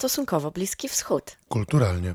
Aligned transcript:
stosunkowo 0.00 0.50
Bliski 0.50 0.88
Wschód. 0.88 1.36
Kulturalnie. 1.48 2.14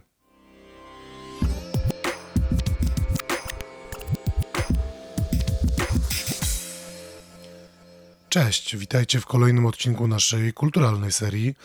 Cześć, 8.29 8.77
witajcie 8.77 9.19
w 9.19 9.25
kolejnym 9.25 9.65
odcinku 9.65 10.07
naszej 10.07 10.53
kulturalnej 10.53 11.11
serii. 11.11 11.55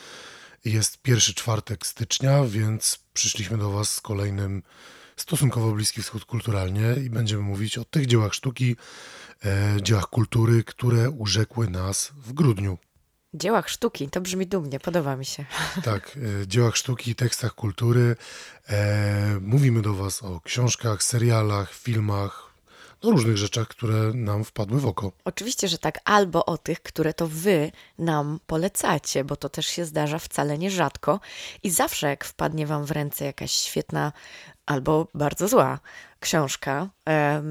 Jest 0.65 1.03
pierwszy 1.03 1.35
czwartek 1.35 1.87
stycznia, 1.87 2.45
więc 2.45 2.99
przyszliśmy 3.15 3.59
do 3.59 3.71
Was 3.71 3.95
z 3.95 4.01
kolejnym 4.01 4.63
stosunkowo 5.17 5.73
Bliski 5.73 6.03
Wschód 6.03 6.25
kulturalnie 6.25 6.95
i 7.05 7.11
będziemy 7.11 7.43
mówić 7.43 7.79
o 7.79 7.85
tych 7.85 8.07
dziełach 8.07 8.35
sztuki, 8.35 8.77
e, 9.45 9.77
dziełach 9.83 10.07
kultury, 10.07 10.65
które 10.65 11.11
urzekły 11.11 11.71
nas 11.71 12.13
w 12.17 12.33
grudniu. 12.33 12.79
Dziełach 13.35 13.69
sztuki, 13.69 14.09
to 14.09 14.21
brzmi 14.21 14.47
dumnie, 14.47 14.81
podoba 14.81 15.17
mi 15.17 15.25
się. 15.25 15.45
Tak, 15.85 16.19
e, 16.43 16.47
dziełach 16.47 16.77
sztuki, 16.77 17.15
tekstach 17.15 17.55
kultury. 17.55 18.17
E, 18.69 19.39
mówimy 19.41 19.83
do 19.83 19.95
Was 19.95 20.23
o 20.23 20.41
książkach, 20.41 21.03
serialach, 21.03 21.75
filmach, 21.75 22.51
no 23.03 23.11
różnych 23.11 23.37
rzeczach, 23.37 23.69
które 23.69 24.13
nam 24.15 24.45
wpadły 24.45 24.81
w 24.81 24.87
oko. 24.87 25.13
Oczywiście, 25.25 25.69
że 25.69 25.79
tak, 25.79 25.99
albo 26.05 26.47
o 26.47 26.59
tych, 26.59 26.83
które 26.83 27.15
to 27.15 27.27
wy 27.27 27.73
nam 27.99 28.41
polecacie, 28.47 29.25
bo 29.25 29.37
to 29.37 29.49
też 29.49 29.67
się 29.67 29.85
zdarza 29.85 30.19
wcale 30.19 30.59
nierzadko 30.59 31.21
i 31.63 31.71
zawsze 31.71 32.09
jak 32.09 32.25
wpadnie 32.25 32.67
wam 32.67 32.85
w 32.85 32.91
ręce 32.91 33.25
jakaś 33.25 33.53
świetna 33.53 34.13
albo 34.67 35.07
bardzo 35.15 35.49
zła 35.49 35.79
książka, 36.21 36.91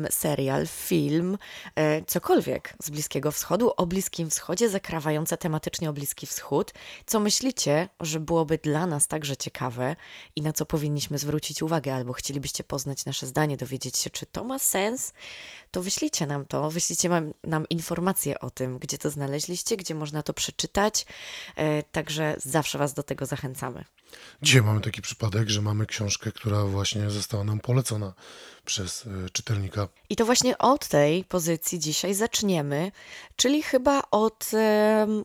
serial, 0.10 0.68
film, 0.68 1.38
e, 1.76 2.06
cokolwiek 2.06 2.74
z 2.84 2.90
Bliskiego 2.90 3.32
Wschodu, 3.32 3.72
o 3.78 3.86
Bliskim 3.88 4.30
Wschodzie, 4.30 4.70
zakrawające 4.70 5.38
tematycznie 5.38 5.90
o 5.90 5.94
Bliski 5.94 6.28
Wschód. 6.28 6.74
Co 7.06 7.20
myślicie, 7.20 7.90
że 8.00 8.20
byłoby 8.20 8.58
dla 8.58 8.88
nas 8.88 9.08
także 9.08 9.38
ciekawe 9.38 9.96
i 10.36 10.42
na 10.42 10.54
co 10.54 10.66
powinniśmy 10.66 11.18
zwrócić 11.18 11.62
uwagę, 11.62 11.96
albo 11.96 12.14
chcielibyście 12.14 12.64
poznać 12.64 13.06
nasze 13.06 13.28
zdanie, 13.28 13.58
dowiedzieć 13.58 13.98
się, 13.98 14.10
czy 14.10 14.26
to 14.26 14.44
ma 14.44 14.60
sens, 14.60 15.14
to 15.72 15.82
wyślijcie 15.82 16.28
nam 16.28 16.46
to, 16.46 16.72
wyślijcie 16.72 17.10
nam, 17.10 17.34
nam 17.44 17.70
informacje 17.70 18.40
o 18.40 18.50
tym, 18.50 18.80
gdzie 18.80 18.98
to 18.98 19.10
znaleźliście, 19.10 19.78
gdzie 19.78 19.96
można 19.96 20.24
to 20.24 20.34
przeczytać. 20.34 21.06
E, 21.56 21.84
także 21.84 22.36
zawsze 22.38 22.78
Was 22.78 22.94
do 22.94 23.04
tego 23.04 23.26
zachęcamy. 23.26 23.86
Dzisiaj 24.42 24.62
mamy 24.62 24.82
taki 24.82 25.02
przypadek, 25.02 25.50
że 25.50 25.62
mamy 25.62 25.86
książkę, 25.86 26.32
która 26.32 26.66
właśnie 26.66 27.10
została 27.10 27.44
nam 27.44 27.60
polecona 27.60 28.14
przez 28.70 29.06
e, 29.06 29.30
czytelnika. 29.30 29.88
I 30.10 30.16
to 30.16 30.26
właśnie 30.26 30.58
od 30.58 30.88
tej 30.88 31.24
pozycji 31.24 31.80
dzisiaj 31.80 32.14
zaczniemy, 32.14 32.92
czyli 33.36 33.64
chyba 33.64 34.02
od 34.12 34.52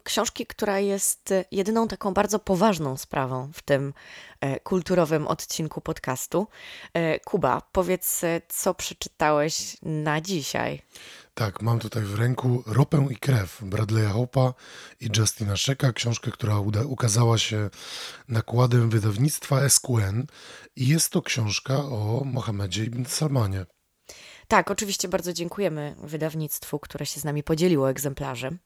książki, 0.04 0.46
która 0.46 0.78
jest 0.78 1.34
jedyną 1.50 1.88
taką 1.88 2.14
bardzo 2.14 2.38
poważną 2.38 2.96
sprawą 2.96 3.50
w 3.52 3.62
tym 3.62 3.94
kulturowym 4.62 5.26
odcinku 5.26 5.80
podcastu. 5.80 6.46
E, 6.94 7.20
Kuba, 7.20 7.62
powiedz, 7.72 8.24
e, 8.24 8.40
co 8.48 8.74
przeczytałeś 8.74 9.76
na 9.82 10.20
dzisiaj? 10.20 10.82
Tak, 11.34 11.62
mam 11.62 11.78
tutaj 11.78 12.02
w 12.02 12.14
ręku 12.14 12.62
Ropę 12.66 13.06
i 13.10 13.16
krew 13.16 13.62
Bradley'a 13.62 14.12
Hope'a 14.12 14.52
i 15.00 15.08
Justina 15.16 15.56
Sheka, 15.56 15.92
książkę, 15.92 16.30
która 16.30 16.58
ukazała 16.86 17.38
się 17.38 17.70
nakładem 18.28 18.90
wydawnictwa 18.90 19.68
SQN 19.68 20.26
i 20.76 20.88
jest 20.88 21.10
to 21.10 21.22
książka 21.22 21.76
o 21.76 22.22
Mohamedzie 22.24 22.84
ibn 22.84 23.04
Salmanie. 23.04 23.66
Tak, 24.54 24.70
oczywiście 24.70 25.08
bardzo 25.08 25.32
dziękujemy 25.32 25.94
wydawnictwu, 26.02 26.78
które 26.78 27.06
się 27.06 27.20
z 27.20 27.24
nami 27.24 27.42
podzieliło 27.42 27.90
egzemplarzem. 27.90 28.58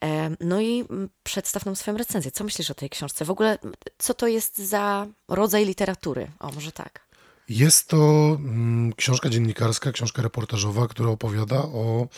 Em, 0.00 0.36
No 0.40 0.60
i 0.60 0.84
mm, 0.90 1.08
przedstaw 1.22 1.66
nam 1.66 1.76
swoją 1.76 1.96
recenzję. 1.96 2.30
Co 2.30 2.44
myślisz 2.44 2.70
o 2.70 2.74
tej 2.74 2.90
książce? 2.90 3.24
W 3.24 3.30
ogóle, 3.30 3.58
co 3.98 4.14
to 4.14 4.26
jest 4.26 4.58
za 4.58 5.06
rodzaj 5.28 5.66
literatury? 5.66 6.30
O, 6.40 6.52
może 6.52 6.72
tak. 6.72 7.00
Jest 7.48 7.88
to 7.88 7.96
mm, 8.38 8.92
książka 8.92 9.28
dziennikarska, 9.28 9.92
książka 9.92 10.22
reportażowa, 10.22 10.88
która 10.88 11.10
opowiada 11.10 11.56
o, 11.56 12.08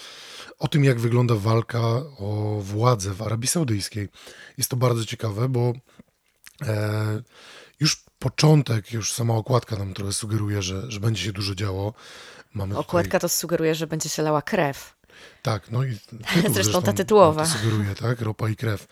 o 0.59 0.69
tym, 0.69 0.84
jak 0.84 1.00
wygląda 1.00 1.34
walka 1.34 1.81
o 2.19 2.60
władzę 2.62 3.15
w 3.15 3.22
Arabii 3.22 3.49
Saudyjskiej. 3.49 4.09
Jest 4.59 4.71
to 4.71 4.76
bardzo 4.76 5.05
ciekawe, 5.05 5.49
bo 5.49 5.72
e, 6.62 7.22
już 7.81 8.05
początek, 8.19 8.93
już 8.93 9.12
sama 9.12 9.34
okładka 9.34 9.76
nam 9.76 9.94
trochę 9.94 10.12
sugeruje, 10.12 10.62
że, 10.62 10.91
że 10.91 11.00
będzie 11.00 11.22
się 11.22 11.32
dużo 11.32 11.55
działo. 11.55 11.94
Mamy 12.56 12.75
tutaj- 12.75 12.81
Okładka 12.89 13.19
to 13.19 13.28
sugeruje, 13.28 13.75
że 13.75 13.87
będzie 13.87 14.09
się 14.09 14.22
lała 14.22 14.43
krew. 14.43 14.97
Tak, 15.43 15.71
no 15.71 15.84
i 15.84 15.99
tytuł 15.99 16.55
Zresztą 16.55 16.83
ta 16.83 16.93
tytułowa. 16.93 17.44
To 17.44 17.50
sugeruje, 17.50 17.94
tak? 17.94 18.21
Ropa 18.21 18.49
i 18.49 18.56
krew. 18.56 18.87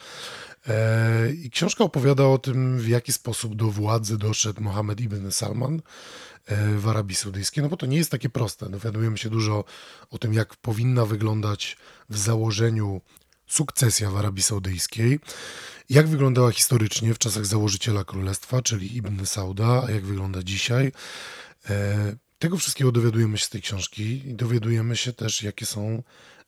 E, 0.69 1.33
I 1.33 1.51
książka 1.51 1.85
opowiada 1.85 2.27
o 2.27 2.39
tym, 2.39 2.79
w 2.79 2.89
jaki 2.89 3.13
sposób 3.13 3.55
do 3.55 3.65
władzy 3.65 4.19
doszedł 4.19 4.63
Mohammed 4.63 5.01
ibn 5.01 5.31
Salman 5.31 5.83
e, 6.47 6.75
w 6.75 6.89
Arabii 6.89 7.17
Saudyjskiej. 7.17 7.63
No 7.63 7.69
bo 7.69 7.77
to 7.77 7.87
nie 7.87 7.97
jest 7.97 8.11
takie 8.11 8.29
proste. 8.29 8.69
Dowiadujemy 8.69 9.19
się 9.19 9.31
dużo 9.31 9.65
o 10.11 10.19
tym, 10.19 10.35
jak 10.35 10.57
powinna 10.57 11.07
wyglądać 11.07 11.77
w 12.09 12.19
założeniu 12.19 13.01
sukcesja 13.47 14.11
w 14.11 14.17
Arabii 14.17 14.43
Saudyjskiej. 14.43 15.21
Jak 15.91 16.07
wyglądała 16.07 16.53
historycznie 16.53 17.15
w 17.15 17.19
czasach 17.19 17.47
założyciela 17.47 18.05
królestwa, 18.05 18.63
czyli 18.63 18.97
Ibn 18.97 19.25
Sauda, 19.27 19.85
a 19.87 19.91
jak 19.91 20.05
wygląda 20.05 20.43
dzisiaj. 20.43 20.93
E, 21.71 22.17
Tego 22.45 22.57
wszystkiego 22.57 22.93
dowiadujemy 22.93 23.39
się 23.39 23.45
z 23.45 23.49
tej 23.49 23.63
książki 23.63 24.29
i 24.29 24.35
dowiadujemy 24.35 24.97
się 24.97 25.13
też, 25.13 25.43
jakie 25.43 25.67
są 25.67 26.03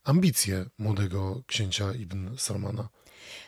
ambicje 0.05 0.67
młodego 0.79 1.43
księcia 1.47 1.93
Ibn 1.95 2.37
Salmana. 2.39 2.89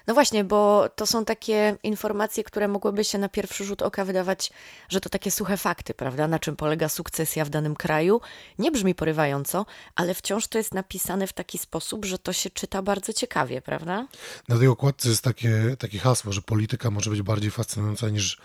No 0.07 0.15
właśnie, 0.15 0.45
bo 0.45 0.89
to 0.97 1.07
są 1.07 1.25
takie 1.25 1.77
informacje, 1.83 2.45
które 2.45 2.69
mogłyby 2.69 3.05
się 3.05 3.19
na 3.19 3.29
pierwszy 3.29 3.65
rzut 3.65 3.83
oka 3.83 4.05
wydawać, 4.05 4.51
że 4.89 5.01
to 5.01 5.09
takie 5.09 5.31
suche 5.31 5.57
fakty, 5.57 5.95
prawda? 5.95 6.29
Na 6.29 6.39
czym 6.39 6.57
polega 6.57 6.89
sukcesja 6.89 7.45
w 7.45 7.51
danym 7.51 7.77
kraju. 7.77 8.21
Nie 8.59 8.71
brzmi 8.71 8.95
porywająco, 8.95 9.67
ale 9.95 10.15
wciąż 10.15 10.47
to 10.47 10.59
jest 10.59 10.75
napisane 10.75 11.27
w 11.27 11.33
taki 11.33 11.59
sposób, 11.59 12.05
że 12.05 12.19
to 12.19 12.33
się 12.33 12.51
czyta 12.51 12.83
bardzo 12.83 13.13
ciekawie, 13.13 13.63
prawda? 13.63 14.07
Na 14.49 14.59
tej 14.59 14.69
okładce 14.69 15.09
jest 15.09 15.23
takie, 15.23 15.77
takie 15.79 15.99
hasło, 15.99 16.33
że 16.33 16.43
polityka 16.43 16.91
może 16.91 17.11
być 17.11 17.23
bardziej 17.23 17.51
fascynująca 17.51 18.09
niż 18.09 18.39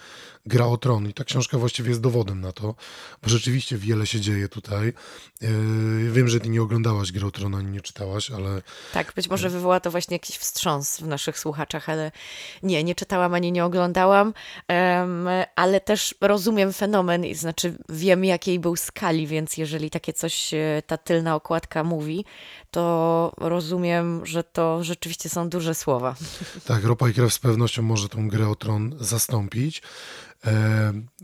gra 0.45 0.65
o 0.65 0.77
tron. 0.77 1.09
I 1.09 1.13
ta 1.13 1.23
książka 1.23 1.57
właściwie 1.57 1.89
jest 1.89 2.01
dowodem 2.01 2.41
na 2.41 2.51
to, 2.51 2.75
bo 3.23 3.29
rzeczywiście 3.29 3.77
wiele 3.77 4.07
się 4.07 4.21
dzieje 4.21 4.49
tutaj. 4.49 4.93
Yy, 5.41 6.11
wiem, 6.11 6.27
że 6.27 6.39
ty 6.39 6.49
nie 6.49 6.61
oglądałaś 6.61 7.11
gry 7.11 7.25
o 7.27 7.31
tron, 7.31 7.55
ani 7.55 7.71
nie 7.71 7.81
czytałaś, 7.81 8.31
ale 8.31 8.61
Tak, 8.93 9.13
być 9.15 9.29
może 9.29 9.49
wywoła 9.49 9.79
to 9.79 9.91
właśnie 9.91 10.15
jakiś 10.15 10.37
wstrząs 10.37 10.97
w 10.97 11.07
naszych 11.23 11.39
słuchaczach, 11.39 11.89
ale 11.89 12.11
nie, 12.63 12.83
nie 12.83 12.95
czytałam 12.95 13.33
ani 13.33 13.51
nie 13.51 13.65
oglądałam, 13.65 14.33
em, 14.67 15.27
ale 15.55 15.81
też 15.81 16.15
rozumiem 16.21 16.73
fenomen 16.73 17.25
i 17.25 17.35
znaczy 17.35 17.77
wiem 17.89 18.25
jakiej 18.25 18.59
był 18.59 18.75
skali, 18.75 19.27
więc 19.27 19.57
jeżeli 19.57 19.89
takie 19.89 20.13
coś 20.13 20.53
e, 20.53 20.81
ta 20.87 20.97
tylna 20.97 21.35
okładka 21.35 21.83
mówi, 21.83 22.25
to 22.71 23.33
rozumiem, 23.37 24.25
że 24.25 24.43
to 24.43 24.83
rzeczywiście 24.83 25.29
są 25.29 25.49
duże 25.49 25.75
słowa. 25.75 26.15
Tak, 26.65 26.83
Ropa 26.83 27.09
i 27.09 27.13
Krew 27.13 27.33
z 27.33 27.39
pewnością 27.39 27.81
może 27.81 28.09
tą 28.09 28.27
grę 28.27 28.49
o 28.49 28.55
tron 28.55 28.95
zastąpić, 28.99 29.81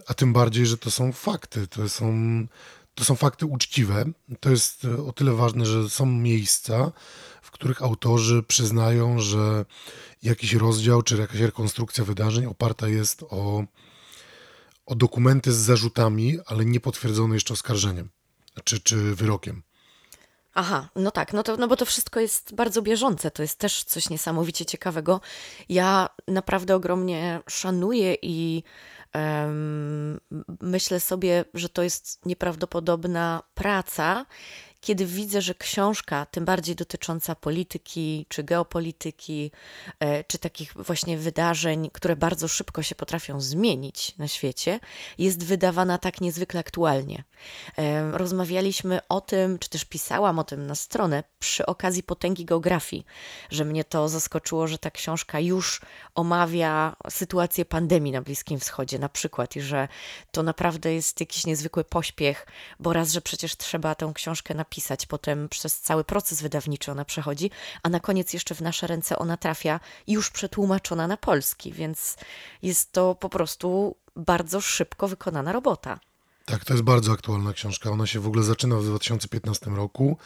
a 0.08 0.14
tym 0.14 0.34
bardziej, 0.34 0.66
że 0.66 0.78
to 0.78 0.92
są 0.92 1.12
fakty, 1.12 1.68
to 1.68 1.90
są, 1.90 2.14
to 3.00 3.06
są 3.06 3.16
fakty 3.16 3.46
uczciwe. 3.46 4.06
To 4.40 4.50
jest 4.50 4.86
e, 4.86 5.04
o 5.04 5.14
tyle 5.14 5.32
ważne, 5.34 5.66
że 5.66 5.90
są 5.90 6.06
miejsca, 6.06 6.92
w 7.42 7.52
których 7.52 7.82
autorzy 7.82 8.44
przyznają, 8.48 9.20
że 9.20 9.66
jakiś 10.24 10.54
rozdział 10.54 11.02
czy 11.02 11.18
jakaś 11.18 11.40
rekonstrukcja 11.40 12.04
wydarzeń 12.04 12.46
oparta 12.46 12.88
jest 12.88 13.24
o, 13.24 13.64
o 14.86 14.96
dokumenty 14.96 15.54
z 15.54 15.58
zarzutami, 15.58 16.38
ale 16.46 16.66
nie 16.66 16.80
potwierdzone 16.80 17.34
jeszcze 17.34 17.54
oskarżeniem 17.54 18.10
czy, 18.64 18.80
czy 18.80 19.16
wyrokiem. 19.16 19.64
Aha, 20.59 20.90
no 20.96 21.12
tak, 21.12 21.34
no, 21.34 21.44
to, 21.44 21.58
no 21.58 21.68
bo 21.68 21.75
to 21.75 21.86
wszystko 21.86 22.20
jest 22.20 22.56
bardzo 22.56 22.81
bieżące, 22.81 23.31
to 23.31 23.42
jest 23.42 23.59
też 23.59 23.84
coś 23.84 24.09
niesamowicie 24.09 24.66
ciekawego. 24.66 25.22
Ja 25.70 26.09
naprawdę 26.28 26.75
ogromnie 26.75 27.42
szanuję 27.50 28.16
i 28.22 28.64
em, 29.13 30.19
myślę 30.62 31.00
sobie, 31.00 31.45
że 31.54 31.69
to 31.69 31.84
jest 31.84 32.25
nieprawdopodobna 32.25 33.44
praca, 33.54 34.25
kiedy 34.81 35.06
widzę, 35.06 35.42
że 35.42 35.56
książka, 35.56 36.26
tym 36.26 36.46
bardziej 36.46 36.76
dotycząca 36.76 37.36
polityki 37.36 38.26
czy 38.30 38.44
geopolityki, 38.44 39.52
e, 40.00 40.24
czy 40.24 40.38
takich 40.38 40.74
właśnie 40.74 41.18
wydarzeń, 41.18 41.90
które 41.94 42.16
bardzo 42.16 42.48
szybko 42.48 42.84
się 42.84 42.96
potrafią 42.96 43.42
zmienić 43.42 44.18
na 44.18 44.28
świecie, 44.28 44.80
jest 45.18 45.46
wydawana 45.46 45.98
tak 45.98 46.22
niezwykle 46.22 46.60
aktualnie. 46.60 47.24
E, 47.78 48.12
Rozmawialiśmy 48.12 49.00
o 49.10 49.22
tym, 49.22 49.60
czy 49.60 49.70
też 49.70 49.86
pisałam 49.86 50.40
o 50.40 50.44
tym 50.44 50.68
na 50.68 50.76
stronę 50.76 51.24
przy 51.40 51.66
okazji 51.66 52.04
potęgi 52.04 52.46
geografii, 52.46 53.06
że 53.50 53.66
mnie 53.66 53.84
to 53.84 54.10
zaskoczyło, 54.10 54.68
że 54.68 54.78
ta 54.78 54.92
książka 54.92 55.40
już 55.40 55.82
omawia 56.16 56.96
sytuację 57.10 57.66
pandemii 57.66 58.12
na 58.12 58.22
Bliskim 58.22 58.60
Wschodzie 58.60 59.00
na 59.00 59.10
przykład 59.10 59.56
i 59.56 59.62
że 59.62 59.88
to 60.32 60.44
naprawdę 60.44 60.94
jest 60.94 61.20
jakiś 61.20 61.46
niezwykły 61.46 61.84
pośpiech, 61.84 62.48
bo 62.80 62.94
raz, 62.94 63.12
że 63.12 63.22
przecież 63.22 63.58
trzeba 63.58 63.96
tę 63.96 64.12
książkę 64.16 64.54
napisać 64.54 64.69
napisać, 64.69 65.06
potem 65.06 65.50
przez 65.50 65.80
cały 65.80 66.04
proces 66.04 66.42
wydawniczy 66.42 66.92
ona 66.92 67.06
przechodzi, 67.06 67.51
a 67.83 67.89
na 67.89 68.00
koniec 68.00 68.33
jeszcze 68.33 68.56
w 68.56 68.62
nasze 68.62 68.88
ręce 68.88 69.19
ona 69.19 69.38
trafia 69.38 69.80
już 70.07 70.30
przetłumaczona 70.30 71.07
na 71.07 71.18
polski, 71.18 71.74
więc 71.74 72.18
jest 72.62 72.92
to 72.92 73.16
po 73.16 73.30
prostu 73.30 73.95
bardzo 74.16 74.62
szybko 74.62 75.07
wykonana 75.07 75.51
robota. 75.51 76.00
Tak, 76.45 76.66
to 76.66 76.74
jest 76.74 76.83
bardzo 76.83 77.12
aktualna 77.12 77.54
książka. 77.54 77.89
Ona 77.89 78.07
się 78.07 78.19
w 78.19 78.27
ogóle 78.27 78.44
zaczyna 78.44 78.75
w 78.75 78.86
2015 78.86 79.71
roku. 79.71 80.18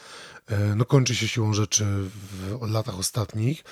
E, 0.48 0.58
no, 0.58 0.84
kończy 0.84 1.14
się 1.14 1.28
siłą 1.28 1.54
rzeczy 1.54 1.84
w 1.84 2.70
latach 2.70 2.98
ostatnich. 2.98 3.64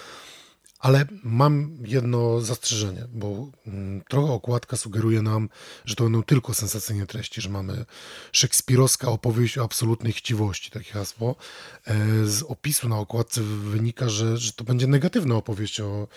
Ale 0.82 1.06
mam 1.24 1.78
jedno 1.84 2.40
zastrzeżenie, 2.40 3.04
bo 3.12 3.50
mm, 3.66 4.02
trochę 4.08 4.32
okładka 4.32 4.76
sugeruje 4.76 5.22
nam, 5.22 5.48
że 5.84 5.96
to 5.96 6.04
będą 6.04 6.22
tylko 6.22 6.54
sensacyjne 6.54 7.06
treści, 7.06 7.40
że 7.40 7.50
mamy 7.50 7.84
szekspirowska 8.32 9.08
opowieść 9.08 9.58
o 9.58 9.64
absolutnej 9.64 10.12
chciwości, 10.12 10.70
takie 10.70 10.92
hasło. 10.92 11.36
E, 11.84 12.26
z 12.26 12.42
opisu 12.42 12.88
na 12.88 12.98
okładce 12.98 13.42
wynika, 13.42 14.08
że, 14.08 14.36
że 14.36 14.52
to 14.52 14.64
będzie 14.64 14.86
negatywna 14.86 15.34
opowieść 15.34 15.80
o, 15.80 16.08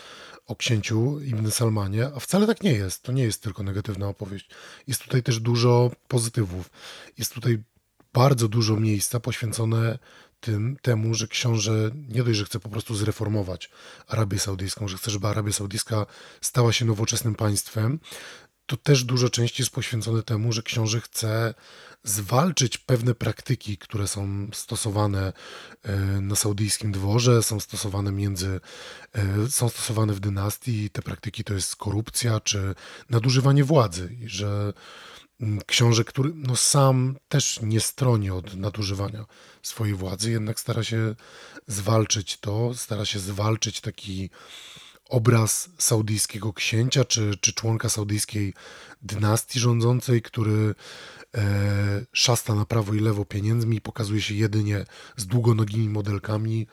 o 0.47 0.55
księciu 0.55 1.19
Ibn 1.21 1.51
Salmanie, 1.51 2.09
a 2.15 2.19
wcale 2.19 2.47
tak 2.47 2.63
nie 2.63 2.73
jest. 2.73 3.03
To 3.03 3.11
nie 3.11 3.23
jest 3.23 3.43
tylko 3.43 3.63
negatywna 3.63 4.07
opowieść. 4.07 4.49
Jest 4.87 5.01
tutaj 5.01 5.23
też 5.23 5.39
dużo 5.39 5.91
pozytywów. 6.07 6.69
Jest 7.17 7.33
tutaj 7.33 7.63
bardzo 8.15 8.47
dużo 8.47 8.75
miejsca 8.77 9.19
poświęcone 9.19 9.99
tym, 10.39 10.77
temu, 10.81 11.13
że 11.13 11.27
książę 11.27 11.91
nie 12.09 12.23
dość, 12.23 12.39
że 12.39 12.45
chce 12.45 12.59
po 12.59 12.69
prostu 12.69 12.95
zreformować 12.95 13.69
Arabię 14.07 14.39
Saudyjską, 14.39 14.87
że 14.87 14.97
chce, 14.97 15.11
żeby 15.11 15.27
Arabia 15.27 15.53
Saudyjska 15.53 16.05
stała 16.41 16.73
się 16.73 16.85
nowoczesnym 16.85 17.35
państwem, 17.35 17.99
to 18.65 18.77
też 18.77 19.03
dużo 19.03 19.29
części 19.29 19.61
jest 19.61 19.73
poświęcone 19.73 20.23
temu, 20.23 20.51
że 20.51 20.63
książę 20.63 21.01
chce 21.01 21.53
zwalczyć 22.03 22.77
pewne 22.77 23.15
praktyki, 23.15 23.77
które 23.77 24.07
są 24.07 24.47
stosowane 24.53 25.33
e, 25.83 25.95
na 26.21 26.35
saudyjskim 26.35 26.91
dworze, 26.91 27.43
są 27.43 27.59
stosowane 27.59 28.11
między, 28.11 28.59
e, 29.13 29.49
są 29.49 29.69
stosowane 29.69 30.13
w 30.13 30.19
dynastii. 30.19 30.89
Te 30.89 31.01
praktyki 31.01 31.43
to 31.43 31.53
jest 31.53 31.75
korupcja 31.75 32.39
czy 32.39 32.75
nadużywanie 33.09 33.63
władzy 33.63 34.17
że 34.25 34.73
książę, 35.65 36.03
który 36.03 36.31
no 36.35 36.55
sam 36.55 37.15
też 37.29 37.59
nie 37.61 37.79
stroni 37.79 38.29
od 38.29 38.55
nadużywania 38.55 39.25
swojej 39.61 39.95
władzy, 39.95 40.31
jednak 40.31 40.59
stara 40.59 40.83
się 40.83 41.15
zwalczyć 41.67 42.37
to, 42.37 42.73
stara 42.73 43.05
się 43.05 43.19
zwalczyć 43.19 43.81
taki 43.81 44.29
obraz 45.09 45.69
saudyjskiego 45.77 46.53
księcia 46.53 47.05
czy, 47.05 47.31
czy 47.41 47.53
członka 47.53 47.89
saudyjskiej 47.89 48.53
dynastii 49.01 49.59
rządzącej, 49.59 50.21
który 50.21 50.75
e, 51.35 52.05
szasta 52.13 52.55
na 52.55 52.65
prawo 52.65 52.93
i 52.93 52.99
lewo 52.99 53.25
pieniędzmi, 53.25 53.81
pokazuje 53.81 54.21
się 54.21 54.33
jedynie 54.33 54.85
z 55.17 55.25
długonogimi 55.25 55.89
modelkami 55.89 56.67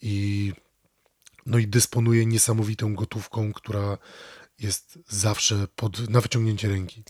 i, 0.00 0.52
no 1.46 1.58
i 1.58 1.66
dysponuje 1.66 2.26
niesamowitą 2.26 2.94
gotówką, 2.94 3.52
która 3.52 3.98
jest 4.58 4.98
zawsze 5.08 5.68
pod, 5.76 6.08
na 6.08 6.20
wyciągnięcie 6.20 6.68
ręki. 6.68 7.04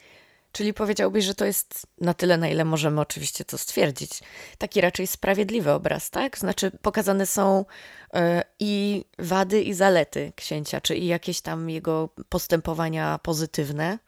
Czyli 0.53 0.75
powiedziałbyś, 0.75 1.25
że 1.25 1.35
to 1.35 1.45
jest 1.45 1.87
na 2.01 2.15
tyle, 2.15 2.37
na 2.39 2.49
ile 2.49 2.65
możemy 2.65 3.01
oczywiście 3.01 3.45
to 3.45 3.59
stwierdzić, 3.59 4.21
taki 4.59 4.81
raczej 4.81 5.07
sprawiedliwy 5.07 5.73
obraz, 5.73 6.11
tak? 6.11 6.39
Znaczy, 6.39 6.71
pokazane 6.83 7.27
są 7.27 7.65
y, 8.15 8.19
i 8.61 9.05
wady, 9.19 9.63
i 9.63 9.75
zalety 9.75 10.33
księcia, 10.37 10.81
czy 10.81 10.97
i 10.97 11.07
jakieś 11.07 11.41
tam 11.41 11.71
jego 11.71 12.09
postępowania 12.29 13.19
pozytywne, 13.19 13.99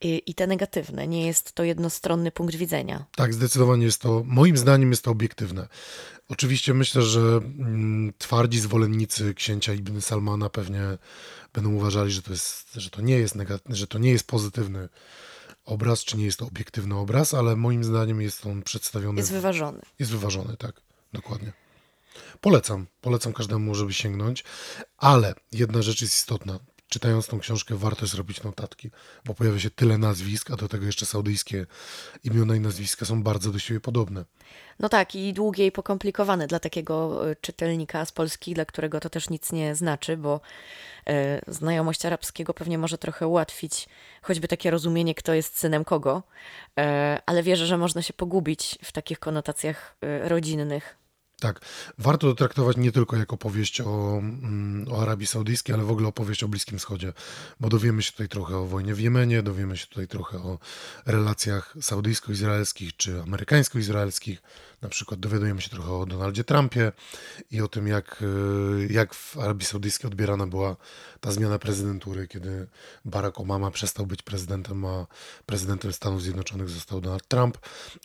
i, 0.00 0.22
i 0.26 0.34
te 0.34 0.46
negatywne. 0.46 1.08
Nie 1.08 1.26
jest 1.26 1.52
to 1.52 1.64
jednostronny 1.64 2.30
punkt 2.30 2.54
widzenia. 2.54 3.04
Tak, 3.16 3.34
zdecydowanie 3.34 3.84
jest 3.84 4.00
to, 4.00 4.22
moim 4.26 4.56
zdaniem 4.56 4.90
jest 4.90 5.04
to 5.04 5.10
obiektywne. 5.10 5.68
Oczywiście 6.28 6.74
myślę, 6.74 7.02
że 7.02 7.20
mm, 7.20 8.12
twardzi 8.18 8.60
zwolennicy 8.60 9.34
księcia 9.34 9.74
Ibn 9.74 10.00
Salmana 10.00 10.50
pewnie 10.50 10.80
będą 11.52 11.74
uważali, 11.74 12.10
że 12.10 12.22
to, 12.22 12.30
jest, 12.30 12.74
że 12.74 12.90
to 12.90 13.02
nie 13.02 13.18
jest 13.18 13.34
negatywny, 13.34 13.76
że 13.76 13.86
to 13.86 13.98
nie 13.98 14.10
jest 14.10 14.26
pozytywny 14.26 14.88
obraz, 15.64 16.04
czy 16.04 16.16
nie 16.16 16.24
jest 16.24 16.38
to 16.38 16.46
obiektywny 16.46 16.96
obraz, 16.96 17.34
ale 17.34 17.56
moim 17.56 17.84
zdaniem 17.84 18.20
jest 18.20 18.46
on 18.46 18.62
przedstawiony. 18.62 19.20
Jest 19.20 19.32
wyważony. 19.32 19.80
Jest 19.98 20.12
wyważony, 20.12 20.56
tak, 20.56 20.80
dokładnie. 21.12 21.52
Polecam, 22.40 22.86
polecam 23.00 23.32
każdemu, 23.32 23.74
żeby 23.74 23.92
sięgnąć, 23.92 24.44
ale 24.96 25.34
jedna 25.52 25.82
rzecz 25.82 26.02
jest 26.02 26.14
istotna. 26.14 26.58
Czytając 26.92 27.26
tą 27.26 27.38
książkę, 27.38 27.76
warto 27.76 28.04
jest 28.04 28.14
robić 28.14 28.42
notatki, 28.42 28.90
bo 29.24 29.34
pojawia 29.34 29.58
się 29.58 29.70
tyle 29.70 29.98
nazwisk, 29.98 30.50
a 30.50 30.56
do 30.56 30.68
tego 30.68 30.86
jeszcze 30.86 31.06
saudyjskie 31.06 31.66
imiona 32.24 32.56
i 32.56 32.60
nazwiska 32.60 33.06
są 33.06 33.22
bardzo 33.22 33.52
do 33.52 33.58
siebie 33.58 33.80
podobne. 33.80 34.24
No 34.78 34.88
tak, 34.88 35.14
i 35.14 35.32
długie 35.32 35.66
i 35.66 35.72
pokomplikowane 35.72 36.46
dla 36.46 36.60
takiego 36.60 37.30
e, 37.30 37.36
czytelnika 37.36 38.04
z 38.04 38.12
Polski, 38.12 38.54
dla 38.54 38.64
którego 38.64 39.00
to 39.00 39.10
też 39.10 39.30
nic 39.30 39.52
nie 39.52 39.74
znaczy, 39.74 40.16
bo 40.16 40.40
e, 41.06 41.40
znajomość 41.52 42.06
arabskiego 42.06 42.54
pewnie 42.54 42.78
może 42.78 42.98
trochę 42.98 43.26
ułatwić 43.26 43.88
choćby 44.22 44.48
takie 44.48 44.70
rozumienie, 44.70 45.14
kto 45.14 45.34
jest 45.34 45.58
synem 45.58 45.84
kogo, 45.84 46.22
e, 46.78 47.20
ale 47.26 47.42
wierzę, 47.42 47.66
że 47.66 47.78
można 47.78 48.02
się 48.02 48.12
pogubić 48.12 48.78
w 48.84 48.92
takich 48.92 49.18
konotacjach 49.18 49.96
rodzinnych. 50.22 51.01
Tak, 51.42 51.60
warto 51.98 52.28
to 52.28 52.34
traktować 52.34 52.76
nie 52.76 52.92
tylko 52.92 53.16
jako 53.16 53.34
opowieść 53.34 53.80
o, 53.80 54.18
mm, 54.18 54.86
o 54.92 55.02
Arabii 55.02 55.26
Saudyjskiej, 55.26 55.74
ale 55.74 55.84
w 55.84 55.90
ogóle 55.90 56.08
opowieść 56.08 56.44
o 56.44 56.48
Bliskim 56.48 56.78
Wschodzie, 56.78 57.12
bo 57.60 57.68
dowiemy 57.68 58.02
się 58.02 58.12
tutaj 58.12 58.28
trochę 58.28 58.56
o 58.56 58.66
wojnie 58.66 58.94
w 58.94 59.00
Jemenie, 59.00 59.42
dowiemy 59.42 59.76
się 59.76 59.86
tutaj 59.86 60.08
trochę 60.08 60.38
o 60.38 60.58
relacjach 61.06 61.74
saudyjsko-izraelskich 61.80 62.96
czy 62.96 63.22
amerykańsko-izraelskich, 63.22 64.42
na 64.82 64.88
przykład 64.88 65.20
dowiadujemy 65.20 65.60
się 65.60 65.70
trochę 65.70 65.92
o 65.92 66.06
Donaldzie 66.06 66.44
Trumpie 66.44 66.92
i 67.50 67.60
o 67.60 67.68
tym, 67.68 67.86
jak, 67.86 68.22
e, 68.22 68.92
jak 68.92 69.14
w 69.14 69.38
Arabii 69.38 69.66
Saudyjskiej 69.66 70.08
odbierana 70.08 70.46
była 70.46 70.76
ta 71.20 71.32
zmiana 71.32 71.58
prezydentury, 71.58 72.28
kiedy 72.28 72.66
Barack 73.04 73.40
Obama 73.40 73.70
przestał 73.70 74.06
być 74.06 74.22
prezydentem, 74.22 74.84
a 74.84 75.06
prezydentem 75.46 75.92
Stanów 75.92 76.22
Zjednoczonych 76.22 76.68
został 76.68 77.00
Donald 77.00 77.28
Trump. 77.28 77.58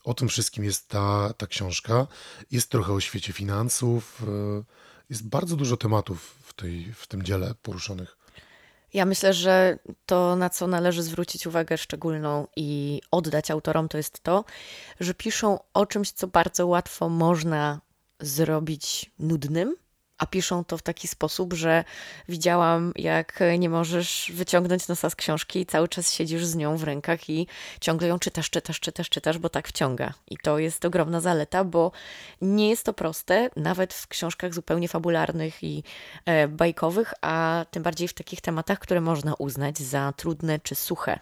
O 0.03 0.13
tym 0.13 0.27
wszystkim 0.27 0.63
jest 0.63 0.87
ta, 0.87 1.33
ta 1.37 1.47
książka. 1.47 2.07
Jest 2.51 2.69
trochę 2.69 2.93
o 2.93 2.99
świecie 2.99 3.33
finansów. 3.33 4.23
E, 4.27 4.63
jest 5.09 5.27
bardzo 5.27 5.55
dużo 5.55 5.77
tematów 5.77 6.35
w, 6.43 6.53
tej, 6.53 6.93
w 6.93 7.07
tym 7.07 7.23
dziele 7.23 7.55
poruszonych. 7.61 8.17
Ja 8.97 9.05
myślę, 9.05 9.33
że 9.33 9.79
to, 10.05 10.35
na 10.35 10.49
co 10.49 10.67
należy 10.67 11.03
zwrócić 11.03 11.47
uwagę 11.47 11.77
szczególną 11.77 12.47
i 12.55 13.01
oddać 13.11 13.51
autorom, 13.51 13.89
to 13.89 13.97
jest 13.97 14.23
to, 14.23 14.45
że 14.99 15.13
piszą 15.13 15.59
o 15.73 15.85
czymś, 15.85 16.11
co 16.11 16.27
bardzo 16.27 16.67
łatwo 16.67 17.09
można 17.09 17.81
zrobić 18.19 19.11
nudnym, 19.19 19.75
a 20.17 20.25
piszą 20.25 20.65
to 20.65 20.77
w 20.77 20.81
taki 20.81 21.07
sposób, 21.07 21.53
że 21.53 21.83
widziałam, 22.29 22.91
jak 22.95 23.39
nie 23.59 23.69
możesz 23.69 24.31
wyciągnąć 24.35 24.87
nosa 24.87 25.09
z 25.09 25.15
książki 25.15 25.59
i 25.59 25.65
cały 25.65 25.87
czas 25.87 26.13
siedzisz 26.13 26.45
z 26.45 26.55
nią 26.55 26.77
w 26.77 26.83
rękach 26.83 27.29
i 27.29 27.47
ciągle 27.81 28.07
ją 28.07 28.19
czytasz, 28.19 28.49
czytasz, 28.49 28.79
czytasz, 28.79 29.09
czytasz, 29.09 29.37
bo 29.37 29.49
tak 29.49 29.67
wciąga. 29.67 30.13
I 30.27 30.37
to 30.37 30.59
jest 30.59 30.85
ogromna 30.85 31.21
zaleta, 31.21 31.63
bo 31.63 31.91
nie 32.41 32.69
jest 32.69 32.83
to 32.83 32.93
proste, 32.93 33.49
nawet 33.55 33.93
w 33.93 34.07
książkach 34.07 34.53
zupełnie 34.53 34.87
fabularnych 34.87 35.63
i 35.63 35.83
e, 36.25 36.47
bajkowych, 36.47 37.13
a 37.21 37.65
tym 37.71 37.83
bardziej 37.83 38.07
w 38.07 38.13
takich 38.13 38.41
tematach, 38.41 38.79
które 38.79 39.01
można 39.01 39.33
uznać 39.33 39.77
za 39.77 40.13
trudne 40.17 40.59
czy 40.59 40.75
suche. 40.75 41.19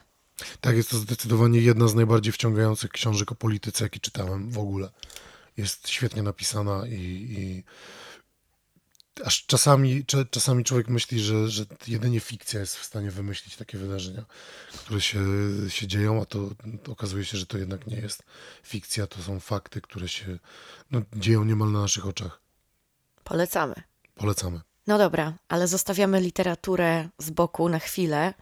Tak, 0.62 0.75
jest 0.75 0.89
to 0.89 0.98
zdecydowanie 0.98 1.60
jedna 1.60 1.88
z 1.88 1.96
najbardziej 1.96 2.34
wciągających 2.34 2.91
książek 2.91 3.31
o 3.31 3.36
polityce, 3.36 3.84
jakie 3.84 4.00
czytałem 4.00 4.50
w 4.50 4.60
ogóle. 4.60 4.89
Jest 5.58 5.89
świetnie 5.89 6.24
napisana 6.24 6.88
i, 6.88 6.93
i 7.38 7.63
aż 9.24 9.45
czasami, 9.45 10.05
czasami 10.31 10.63
człowiek 10.63 10.88
myśli, 10.88 11.19
że, 11.19 11.50
że 11.50 11.65
jedynie 11.88 12.19
fikcja 12.19 12.60
jest 12.60 12.75
w 12.75 12.86
stanie 12.86 13.12
wymyślić 13.12 13.55
takie 13.55 13.77
wydarzenia, 13.77 14.25
które 14.77 15.01
się, 15.01 15.19
się 15.69 15.88
dzieją, 15.88 16.22
a 16.22 16.25
to, 16.25 16.50
to 16.84 16.91
okazuje 16.91 17.25
się, 17.25 17.38
że 17.38 17.45
to 17.45 17.57
jednak 17.57 17.88
nie 17.88 17.98
jest 17.98 18.24
fikcja, 18.63 19.07
to 19.07 19.22
są 19.22 19.39
fakty, 19.39 19.81
które 19.81 20.07
się 20.07 20.39
no, 20.91 21.01
dzieją 21.15 21.45
niemal 21.45 21.72
na 21.72 21.81
naszych 21.81 22.07
oczach. 22.07 22.41
Polecamy. 23.24 23.75
Polecamy. 24.15 24.62
No 24.88 24.98
dobra, 24.98 25.34
ale 25.48 25.67
zostawiamy 25.67 26.22
literaturę 26.22 27.10
z 27.17 27.29
boku 27.29 27.69
na 27.69 27.79
chwilę, 27.79 28.34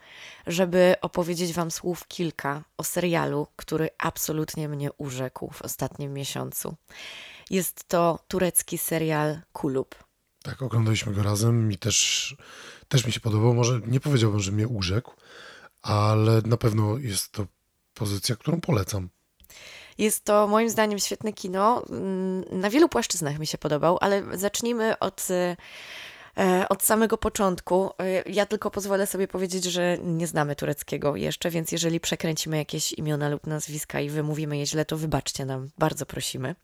żeby 0.48 0.96
opowiedzieć 1.02 1.54
Wam 1.54 1.72
słów 1.72 2.08
kilka 2.08 2.64
o 2.78 2.84
serialu, 2.84 3.48
który 3.56 3.90
absolutnie 3.98 4.70
mnie 4.70 4.94
urzekł 4.94 5.50
w 5.54 5.62
ostatnim 5.62 6.14
miesiącu. 6.14 6.76
Jest 7.50 7.88
to 7.88 8.20
turecki 8.28 8.78
serial 8.78 9.42
Kulub. 9.54 9.96
Tak, 10.44 10.62
oglądaliśmy 10.62 11.14
go 11.14 11.24
razem 11.24 11.72
i 11.72 11.78
też, 11.78 12.36
też 12.88 13.06
mi 13.06 13.12
się 13.12 13.20
podobał. 13.20 13.54
Może 13.54 13.82
nie 13.88 14.00
powiedziałbym, 14.00 14.40
że 14.40 14.52
mnie 14.52 14.68
urzekł, 14.68 15.14
ale 15.82 16.42
na 16.46 16.58
pewno 16.58 16.98
jest 16.98 17.32
to 17.32 17.46
pozycja, 17.94 18.36
którą 18.36 18.62
polecam. 18.62 19.10
Jest 19.98 20.24
to 20.24 20.48
moim 20.48 20.70
zdaniem 20.70 21.00
świetne 21.00 21.34
kino. 21.34 21.84
Mm, 21.90 22.44
na 22.52 22.70
wielu 22.70 22.90
płaszczyznach 22.90 23.40
mi 23.40 23.48
się 23.48 23.58
podobał, 23.58 23.98
ale 24.02 24.38
zacznijmy 24.38 25.00
od 25.00 25.28
E, 25.30 25.56
od 26.70 26.84
samego 26.84 27.18
początku. 27.18 27.90
E, 28.00 28.32
ja 28.32 28.46
tylko 28.46 28.72
pozwolę 28.72 29.08
sobie 29.08 29.28
powiedzieć, 29.28 29.64
że 29.64 29.98
nie 30.04 30.28
znamy 30.28 30.56
tureckiego 30.56 31.16
jeszcze, 31.16 31.50
więc 31.50 31.72
jeżeli 31.72 32.00
przekręcimy 32.00 32.58
jakieś 32.58 32.94
imiona 32.94 33.30
lub 33.30 33.48
nazwiska 33.48 34.00
i 34.00 34.10
wymówimy 34.10 34.58
je 34.58 34.66
źle, 34.66 34.86
to 34.86 34.98
wybaczcie 34.98 35.46
nam, 35.46 35.70
bardzo 35.78 36.06
prosimy. 36.06 36.56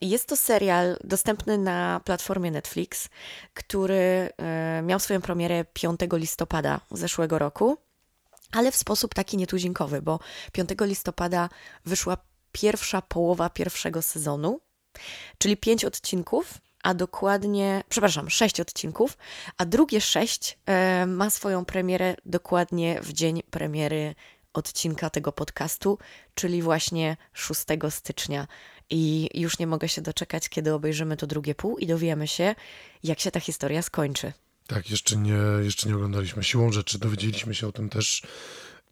Jest 0.00 0.28
to 0.28 0.36
serial 0.36 0.96
dostępny 1.04 1.58
na 1.58 2.00
platformie 2.04 2.50
Netflix, 2.50 3.08
który 3.54 4.28
e, 4.36 4.82
miał 4.82 5.00
swoją 5.00 5.20
premierę 5.20 5.64
5 5.72 6.00
listopada 6.12 6.80
zeszłego 6.90 7.38
roku, 7.38 7.76
ale 8.52 8.72
w 8.72 8.76
sposób 8.76 9.14
taki 9.14 9.36
nietuzinkowy, 9.36 10.02
bo 10.02 10.20
5 10.52 10.70
listopada 10.80 11.48
wyszła 11.84 12.16
pierwsza 12.52 13.02
połowa 13.02 13.50
pierwszego 13.50 14.02
sezonu, 14.02 14.60
czyli 15.38 15.56
pięć 15.56 15.84
odcinków 15.84 16.58
a 16.82 16.94
dokładnie, 16.94 17.84
przepraszam, 17.88 18.30
sześć 18.30 18.60
odcinków, 18.60 19.18
a 19.58 19.64
drugie 19.64 20.00
sześć 20.00 20.58
e, 20.66 21.06
ma 21.06 21.30
swoją 21.30 21.64
premierę 21.64 22.16
dokładnie 22.26 23.00
w 23.02 23.12
dzień 23.12 23.42
premiery 23.50 24.14
odcinka 24.52 25.10
tego 25.10 25.32
podcastu, 25.32 25.98
czyli 26.34 26.62
właśnie 26.62 27.16
6 27.32 27.60
stycznia. 27.90 28.46
I 28.90 29.28
już 29.34 29.58
nie 29.58 29.66
mogę 29.66 29.88
się 29.88 30.02
doczekać, 30.02 30.48
kiedy 30.48 30.74
obejrzymy 30.74 31.16
to 31.16 31.26
drugie 31.26 31.54
pół 31.54 31.78
i 31.78 31.86
dowiemy 31.86 32.28
się, 32.28 32.54
jak 33.02 33.20
się 33.20 33.30
ta 33.30 33.40
historia 33.40 33.82
skończy. 33.82 34.32
Tak, 34.66 34.90
jeszcze 34.90 35.16
nie, 35.16 35.38
jeszcze 35.62 35.88
nie 35.88 35.94
oglądaliśmy. 35.94 36.44
Siłą 36.44 36.72
rzeczy 36.72 36.98
dowiedzieliśmy 36.98 37.54
się 37.54 37.68
o 37.68 37.72
tym 37.72 37.88
też 37.88 38.22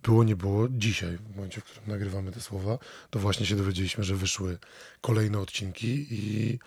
było, 0.02 0.24
nie 0.24 0.36
było 0.36 0.68
dzisiaj, 0.70 1.16
w 1.16 1.36
momencie, 1.36 1.60
w 1.60 1.64
którym 1.64 1.88
nagrywamy 1.88 2.32
te 2.32 2.40
słowa, 2.40 2.78
to 3.10 3.18
właśnie 3.18 3.46
się 3.46 3.56
dowiedzieliśmy, 3.56 4.04
że 4.04 4.14
wyszły 4.14 4.58
kolejne 5.00 5.38
odcinki 5.38 6.06
i 6.10 6.58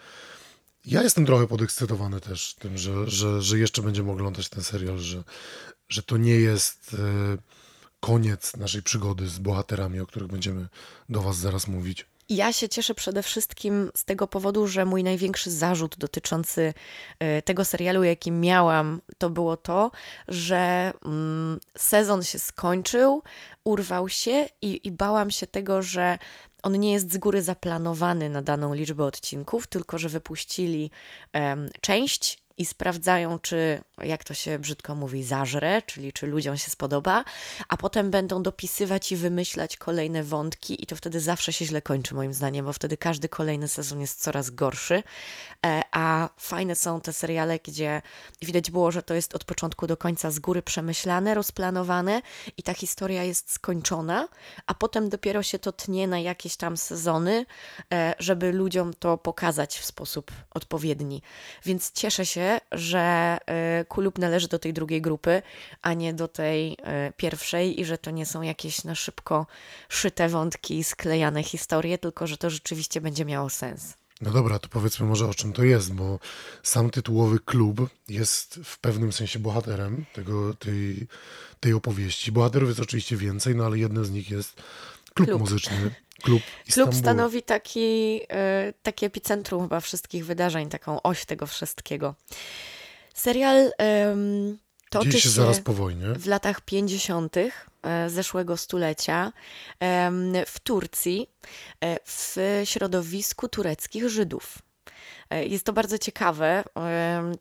ja 0.86 1.04
jestem 1.04 1.26
trochę 1.26 1.48
podekscytowany 1.48 2.22
też 2.22 2.56
tym, 2.60 2.78
że, 2.78 3.10
że, 3.10 3.42
że 3.42 3.60
jeszcze 3.60 3.82
będziemy 3.82 4.12
oglądać 4.12 4.50
ten 4.50 4.64
serial, 4.64 4.98
że, 4.98 5.24
że 5.90 6.04
to 6.04 6.18
nie 6.18 6.36
jest 6.36 6.94
e, 6.94 7.38
koniec 8.00 8.58
naszej 8.58 8.84
przygody 8.84 9.28
z 9.28 9.40
bohaterami, 9.40 10.00
o 10.00 10.06
których 10.06 10.28
będziemy 10.30 10.68
do 11.10 11.22
Was 11.22 11.38
zaraz 11.38 11.68
mówić. 11.68 12.06
Ja 12.30 12.54
się 12.54 12.70
cieszę 12.70 12.96
przede 12.96 13.24
wszystkim 13.24 13.92
z 13.96 14.06
tego 14.06 14.28
powodu, 14.28 14.68
że 14.68 14.86
mój 14.86 15.04
największy 15.04 15.52
zarzut 15.52 15.96
dotyczący 15.98 16.74
e, 17.20 17.42
tego 17.42 17.66
serialu, 17.66 18.04
jaki 18.04 18.32
miałam, 18.32 19.02
to 19.18 19.30
było 19.30 19.58
to, 19.58 19.92
że 20.28 20.94
mm, 21.06 21.60
sezon 21.78 22.24
się 22.24 22.40
skończył, 22.40 23.24
urwał 23.64 24.10
się 24.10 24.50
i, 24.62 24.88
i 24.88 24.92
bałam 24.92 25.32
się 25.32 25.48
tego, 25.48 25.82
że 25.82 26.18
on 26.64 26.80
nie 26.80 26.94
jest 26.94 27.14
z 27.14 27.18
góry 27.18 27.42
zaplanowany 27.42 28.30
na 28.30 28.42
daną 28.42 28.74
liczbę 28.74 29.04
odcinków, 29.06 29.68
tylko 29.68 29.98
że 29.98 30.10
wypuścili 30.10 30.92
um, 31.34 31.70
część 31.82 32.43
i 32.58 32.66
sprawdzają, 32.66 33.40
czy, 33.40 33.84
jak 34.04 34.24
to 34.24 34.34
się 34.34 34.60
brzydko 34.60 34.96
mówi, 34.96 35.24
zażre, 35.24 35.82
czyli 35.82 36.14
czy 36.14 36.28
ludziom 36.28 36.58
się 36.58 36.72
spodoba, 36.72 37.24
a 37.68 37.78
potem 37.78 38.12
będą 38.12 38.44
dopisywać 38.44 39.12
i 39.12 39.16
wymyślać 39.16 39.78
kolejne 39.78 40.24
wątki, 40.24 40.84
i 40.84 40.86
to 40.86 40.96
wtedy 40.96 41.20
zawsze 41.20 41.54
się 41.54 41.66
źle 41.66 41.82
kończy, 41.82 42.16
moim 42.16 42.34
zdaniem, 42.34 42.66
bo 42.66 42.74
wtedy 42.74 42.98
każdy 42.98 43.30
kolejny 43.30 43.68
sezon 43.68 44.02
jest 44.02 44.22
coraz 44.22 44.50
gorszy. 44.50 45.04
E, 45.66 45.82
a 45.92 46.30
fajne 46.38 46.76
są 46.76 47.02
te 47.02 47.14
seriale, 47.14 47.60
gdzie 47.60 48.02
widać 48.42 48.72
było, 48.72 48.92
że 48.92 49.04
to 49.04 49.14
jest 49.14 49.36
od 49.36 49.44
początku 49.44 49.88
do 49.88 49.98
końca 49.98 50.32
z 50.32 50.40
góry 50.40 50.62
przemyślane, 50.62 51.34
rozplanowane 51.34 52.22
i 52.58 52.64
ta 52.64 52.74
historia 52.74 53.24
jest 53.24 53.52
skończona, 53.52 54.28
a 54.68 54.74
potem 54.74 55.10
dopiero 55.10 55.44
się 55.44 55.60
to 55.60 55.72
tnie 55.72 56.08
na 56.08 56.20
jakieś 56.20 56.56
tam 56.56 56.78
sezony, 56.78 57.46
e, 57.94 58.16
żeby 58.20 58.52
ludziom 58.52 58.94
to 58.94 59.18
pokazać 59.18 59.80
w 59.80 59.86
sposób 59.86 60.32
odpowiedni. 60.52 61.22
Więc 61.66 61.92
cieszę 61.92 62.26
się, 62.26 62.43
że 62.72 63.38
y, 63.82 63.86
klub 63.86 64.18
należy 64.18 64.48
do 64.48 64.60
tej 64.60 64.74
drugiej 64.74 65.02
grupy, 65.02 65.42
a 65.82 65.94
nie 65.94 66.14
do 66.14 66.28
tej 66.28 66.72
y, 66.72 66.78
pierwszej 67.18 67.82
i 67.82 67.86
że 67.86 67.98
to 67.98 68.12
nie 68.12 68.26
są 68.26 68.42
jakieś 68.42 68.84
na 68.84 68.96
szybko 68.96 69.48
szyte 69.90 70.30
wątki, 70.30 70.84
sklejane 70.84 71.44
historie, 71.44 71.98
tylko 71.98 72.28
że 72.28 72.38
to 72.38 72.50
rzeczywiście 72.50 73.02
będzie 73.02 73.26
miało 73.26 73.50
sens. 73.50 73.94
No 74.22 74.32
dobra, 74.32 74.60
to 74.60 74.70
powiedzmy 74.70 75.06
może 75.06 75.28
o 75.28 75.34
czym 75.34 75.54
to 75.54 75.64
jest, 75.64 75.94
bo 75.94 76.20
sam 76.64 76.90
tytułowy 76.90 77.40
klub 77.40 77.90
jest 78.10 78.60
w 78.64 78.80
pewnym 78.80 79.14
sensie 79.14 79.40
bohaterem 79.40 80.06
tego, 80.14 80.54
tej, 80.54 81.08
tej 81.60 81.74
opowieści. 81.74 82.32
Bohaterów 82.32 82.70
jest 82.70 82.80
oczywiście 82.80 83.18
więcej, 83.18 83.56
no 83.56 83.66
ale 83.66 83.78
jednym 83.78 84.06
z 84.06 84.12
nich 84.12 84.32
jest 84.32 84.62
klub, 85.14 85.28
klub. 85.28 85.40
muzyczny 85.42 85.92
Klub, 86.24 86.42
Klub 86.74 86.96
stanowi 86.96 87.42
taki, 87.42 88.22
y, 88.22 88.74
takie 88.84 89.06
epicentrum 89.06 89.64
chyba 89.64 89.80
wszystkich 89.80 90.26
wydarzeń, 90.26 90.70
taką 90.70 91.02
oś 91.02 91.26
tego 91.26 91.48
wszystkiego. 91.48 92.16
Serial 93.14 93.72
um, 93.80 94.58
toczy 94.90 95.10
Dzieje 95.10 95.22
się, 95.22 95.30
się 95.30 95.36
zaraz 95.36 95.60
po 95.60 95.74
wojnie. 95.74 96.06
w 96.16 96.28
latach 96.28 96.62
50. 96.62 97.36
E, 97.84 98.10
zeszłego 98.10 98.58
stulecia 98.58 99.32
w 100.48 100.60
Turcji 100.64 101.30
e, 101.82 101.98
w 102.06 102.38
środowisku 102.64 103.50
tureckich 103.50 104.10
Żydów. 104.10 104.58
E, 105.34 105.46
jest 105.46 105.66
to 105.66 105.74
bardzo 105.74 105.98
ciekawe, 105.98 106.64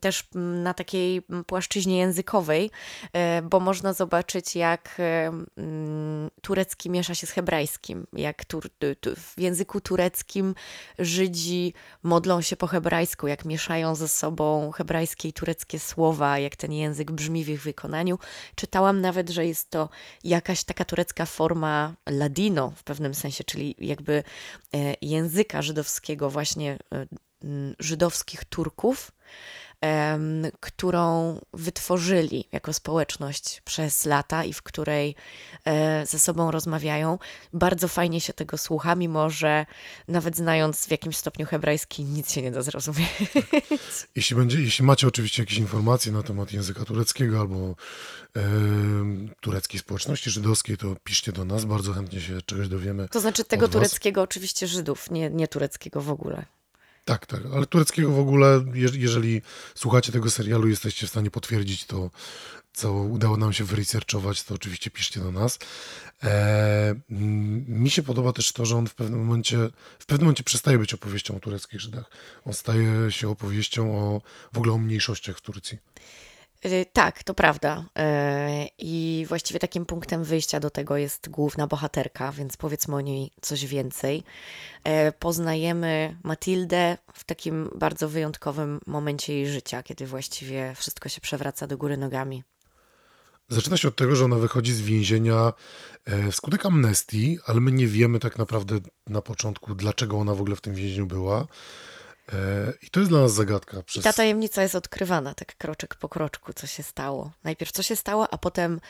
też 0.00 0.28
na 0.34 0.74
takiej 0.74 1.22
płaszczyźnie 1.46 1.98
językowej, 1.98 2.70
e, 3.12 3.42
bo 3.42 3.60
można 3.60 3.92
zobaczyć, 3.92 4.56
jak 4.56 5.00
turecki 6.42 6.90
miesza 6.90 7.14
się 7.14 7.26
z 7.26 7.30
hebrajskim, 7.30 8.06
jak 8.12 8.44
w 9.16 9.40
języku 9.40 9.80
tureckim 9.80 10.54
Żydzi 10.98 11.74
modlą 12.02 12.40
się 12.40 12.56
po 12.56 12.66
hebrajsku, 12.66 13.26
jak 13.26 13.44
mieszają 13.44 13.94
ze 13.94 14.08
sobą 14.08 14.70
hebrajskie 14.70 15.28
i 15.28 15.32
tureckie 15.32 15.78
słowa, 15.78 16.38
jak 16.38 16.56
ten 16.56 16.72
język 16.72 17.10
brzmi 17.10 17.44
w 17.44 17.48
ich 17.48 17.62
wykonaniu. 17.62 18.18
Czytałam 18.54 19.00
nawet, 19.00 19.30
że 19.30 19.46
jest 19.46 19.70
to 19.70 19.88
jakaś 20.24 20.64
taka 20.64 20.84
turecka 20.84 21.26
forma 21.26 21.94
ladino 22.08 22.72
w 22.76 22.84
pewnym 22.84 23.14
sensie, 23.14 23.44
czyli 23.44 23.74
jakby 23.78 24.22
e, 24.74 24.94
języka 25.02 25.62
żydowskiego 25.62 26.30
właśnie 26.30 26.78
żydowskich 27.78 28.44
Turków, 28.44 29.12
którą 30.60 31.40
wytworzyli 31.52 32.48
jako 32.52 32.72
społeczność 32.72 33.62
przez 33.64 34.04
lata 34.04 34.44
i 34.44 34.52
w 34.52 34.62
której 34.62 35.14
e, 35.64 36.06
ze 36.06 36.18
sobą 36.18 36.50
rozmawiają. 36.50 37.18
Bardzo 37.52 37.88
fajnie 37.88 38.20
się 38.20 38.32
tego 38.32 38.58
słucha, 38.58 38.94
mimo 38.94 39.30
że 39.30 39.66
nawet 40.08 40.36
znając 40.36 40.86
w 40.86 40.90
jakimś 40.90 41.16
stopniu 41.16 41.46
hebrajski, 41.46 42.04
nic 42.04 42.32
się 42.32 42.42
nie 42.42 42.50
da 42.50 42.62
zrozumieć. 42.62 43.08
Jeśli, 44.16 44.36
będzie, 44.36 44.60
jeśli 44.60 44.84
macie 44.84 45.06
oczywiście 45.06 45.42
jakieś 45.42 45.58
informacje 45.58 46.12
na 46.12 46.22
temat 46.22 46.52
języka 46.52 46.84
tureckiego 46.84 47.40
albo 47.40 47.56
e, 47.56 47.74
tureckiej 49.40 49.80
społeczności 49.80 50.30
żydowskiej, 50.30 50.76
to 50.76 50.96
piszcie 51.04 51.32
do 51.32 51.44
nas, 51.44 51.64
bardzo 51.64 51.92
chętnie 51.92 52.20
się 52.20 52.42
czegoś 52.42 52.68
dowiemy. 52.68 53.08
To 53.08 53.20
znaczy 53.20 53.44
tego 53.44 53.68
tureckiego 53.68 54.22
oczywiście 54.22 54.66
Żydów, 54.66 55.10
nie, 55.10 55.30
nie 55.30 55.48
tureckiego 55.48 56.00
w 56.00 56.10
ogóle. 56.10 56.44
Tak, 57.04 57.26
tak, 57.26 57.40
ale 57.54 57.66
tureckiego 57.66 58.10
w 58.10 58.18
ogóle, 58.18 58.64
jeżeli 58.94 59.42
słuchacie 59.74 60.12
tego 60.12 60.30
serialu, 60.30 60.68
jesteście 60.68 61.06
w 61.06 61.10
stanie 61.10 61.30
potwierdzić 61.30 61.84
to, 61.84 62.10
co 62.72 62.92
udało 62.92 63.36
nam 63.36 63.52
się 63.52 63.64
wyresearchować, 63.64 64.42
to 64.42 64.54
oczywiście 64.54 64.90
piszcie 64.90 65.20
do 65.20 65.32
nas. 65.32 65.58
E, 66.24 66.94
mi 67.68 67.90
się 67.90 68.02
podoba 68.02 68.32
też 68.32 68.52
to, 68.52 68.66
że 68.66 68.76
on 68.76 68.86
w 68.86 68.94
pewnym 68.94 69.24
momencie, 69.24 69.58
w 69.98 70.06
pewnym 70.06 70.24
momencie 70.24 70.44
przestaje 70.44 70.78
być 70.78 70.94
opowieścią 70.94 71.36
o 71.36 71.40
tureckich 71.40 71.80
Żydach. 71.80 72.10
On 72.44 72.52
staje 72.52 73.12
się 73.12 73.28
opowieścią 73.28 73.98
o 73.98 74.22
w 74.52 74.58
ogóle 74.58 74.72
o 74.72 74.78
mniejszościach 74.78 75.38
w 75.38 75.40
Turcji. 75.40 75.78
Y, 76.66 76.86
tak, 76.92 77.22
to 77.22 77.34
prawda. 77.34 77.84
Y, 77.98 78.68
I 78.78 79.24
właściwie 79.28 79.60
takim 79.60 79.86
punktem 79.86 80.24
wyjścia 80.24 80.60
do 80.60 80.70
tego 80.70 80.96
jest 80.96 81.28
główna 81.28 81.66
bohaterka, 81.66 82.32
więc 82.32 82.56
powiedzmy 82.56 82.96
o 82.96 83.00
niej 83.00 83.30
coś 83.40 83.66
więcej. 83.66 84.24
Y, 85.08 85.12
poznajemy 85.18 86.16
Matildę 86.22 86.98
w 87.14 87.24
takim 87.24 87.70
bardzo 87.74 88.08
wyjątkowym 88.08 88.80
momencie 88.86 89.34
jej 89.34 89.46
życia, 89.46 89.82
kiedy 89.82 90.06
właściwie 90.06 90.74
wszystko 90.76 91.08
się 91.08 91.20
przewraca 91.20 91.66
do 91.66 91.78
góry 91.78 91.96
nogami. 91.96 92.42
Zaczyna 93.48 93.76
się 93.76 93.88
od 93.88 93.96
tego, 93.96 94.16
że 94.16 94.24
ona 94.24 94.36
wychodzi 94.36 94.72
z 94.72 94.80
więzienia 94.80 95.52
wskutek 96.30 96.66
amnestii, 96.66 97.38
ale 97.46 97.60
my 97.60 97.72
nie 97.72 97.86
wiemy 97.86 98.18
tak 98.18 98.38
naprawdę 98.38 98.78
na 99.06 99.22
początku, 99.22 99.74
dlaczego 99.74 100.18
ona 100.18 100.34
w 100.34 100.40
ogóle 100.40 100.56
w 100.56 100.60
tym 100.60 100.74
więzieniu 100.74 101.06
była. 101.06 101.46
E, 102.28 102.72
I 102.82 102.90
to 102.90 103.00
jest 103.00 103.12
dla 103.12 103.20
nas 103.20 103.32
zagadka. 103.32 103.82
Przez... 103.82 104.02
I 104.02 104.04
ta 104.04 104.12
tajemnica 104.12 104.62
jest 104.62 104.74
odkrywana 104.74 105.34
tak 105.34 105.56
kroczek 105.56 105.94
po 105.94 106.08
kroczku, 106.08 106.52
co 106.52 106.66
się 106.66 106.82
stało. 106.82 107.30
Najpierw 107.44 107.72
co 107.72 107.82
się 107.82 107.96
stało, 107.96 108.34
a 108.34 108.38
potem 108.38 108.80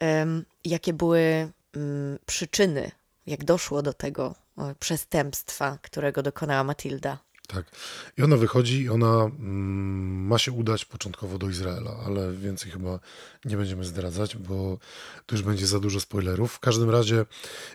um, 0.00 0.44
jakie 0.64 0.92
były 0.92 1.52
um, 1.76 2.18
przyczyny, 2.26 2.90
jak 3.26 3.44
doszło 3.44 3.82
do 3.82 3.92
tego 3.92 4.34
um, 4.56 4.74
przestępstwa, 4.80 5.78
którego 5.82 6.22
dokonała 6.22 6.64
Matilda. 6.64 7.18
Tak. 7.48 7.70
I 8.18 8.22
ona 8.22 8.36
wychodzi 8.36 8.82
i 8.82 8.88
ona 8.88 9.24
mm, 9.24 10.26
ma 10.26 10.38
się 10.38 10.52
udać 10.52 10.84
początkowo 10.84 11.38
do 11.38 11.48
Izraela, 11.48 11.96
ale 12.06 12.32
więcej 12.32 12.70
chyba 12.72 13.00
nie 13.44 13.56
będziemy 13.56 13.84
zdradzać, 13.84 14.36
bo 14.36 14.78
to 15.26 15.34
już 15.34 15.42
będzie 15.42 15.66
za 15.66 15.80
dużo 15.80 16.00
spoilerów. 16.00 16.52
W 16.52 16.60
każdym 16.60 16.90
razie 16.90 17.26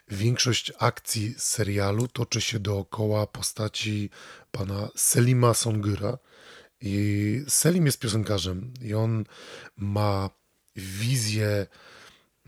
większość 0.08 0.74
akcji 0.80 1.36
serialu 1.38 2.08
toczy 2.08 2.42
się 2.42 2.60
dookoła 2.60 3.28
postaci 3.28 4.10
pana 4.52 4.90
Selima 4.96 5.54
Songyra. 5.54 6.18
I 6.82 7.46
Selim 7.48 7.86
jest 7.86 8.00
piosenkarzem 8.00 8.74
i 8.82 8.94
on 8.94 9.24
ma 9.78 10.30
wizję 10.76 11.68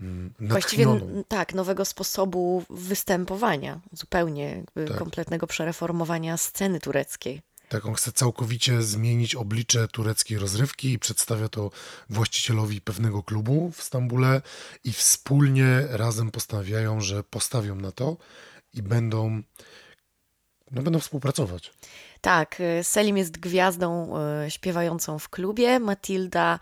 mm, 0.00 0.34
Właściwie 0.40 0.86
tak, 1.28 1.54
nowego 1.54 1.84
sposobu 1.84 2.64
występowania, 2.70 3.80
zupełnie 3.92 4.64
tak. 4.88 4.96
kompletnego 4.96 5.46
przereformowania 5.46 6.36
sceny 6.36 6.80
tureckiej. 6.80 7.42
Tak, 7.68 7.86
on 7.86 7.94
chce 7.94 8.12
całkowicie 8.12 8.82
zmienić 8.82 9.34
oblicze 9.34 9.88
tureckiej 9.88 10.38
rozrywki 10.38 10.92
i 10.92 10.98
przedstawia 10.98 11.48
to 11.48 11.70
właścicielowi 12.10 12.80
pewnego 12.80 13.22
klubu 13.22 13.70
w 13.70 13.82
Stambule 13.82 14.42
i 14.84 14.92
wspólnie 14.92 15.86
razem 15.90 16.30
postanawiają, 16.30 17.00
że 17.00 17.22
postawią 17.24 17.76
na 17.76 17.92
to 17.92 18.16
i 18.72 18.82
będą, 18.82 19.42
no, 20.70 20.82
będą 20.82 20.98
współpracować. 20.98 21.72
Tak, 22.26 22.60
y, 22.60 22.84
Selim 22.84 23.16
jest 23.16 23.38
gwiazdą 23.38 24.14
y, 24.46 24.50
śpiewającą 24.50 25.18
w 25.18 25.28
klubie. 25.28 25.80
Matilda, 25.80 26.58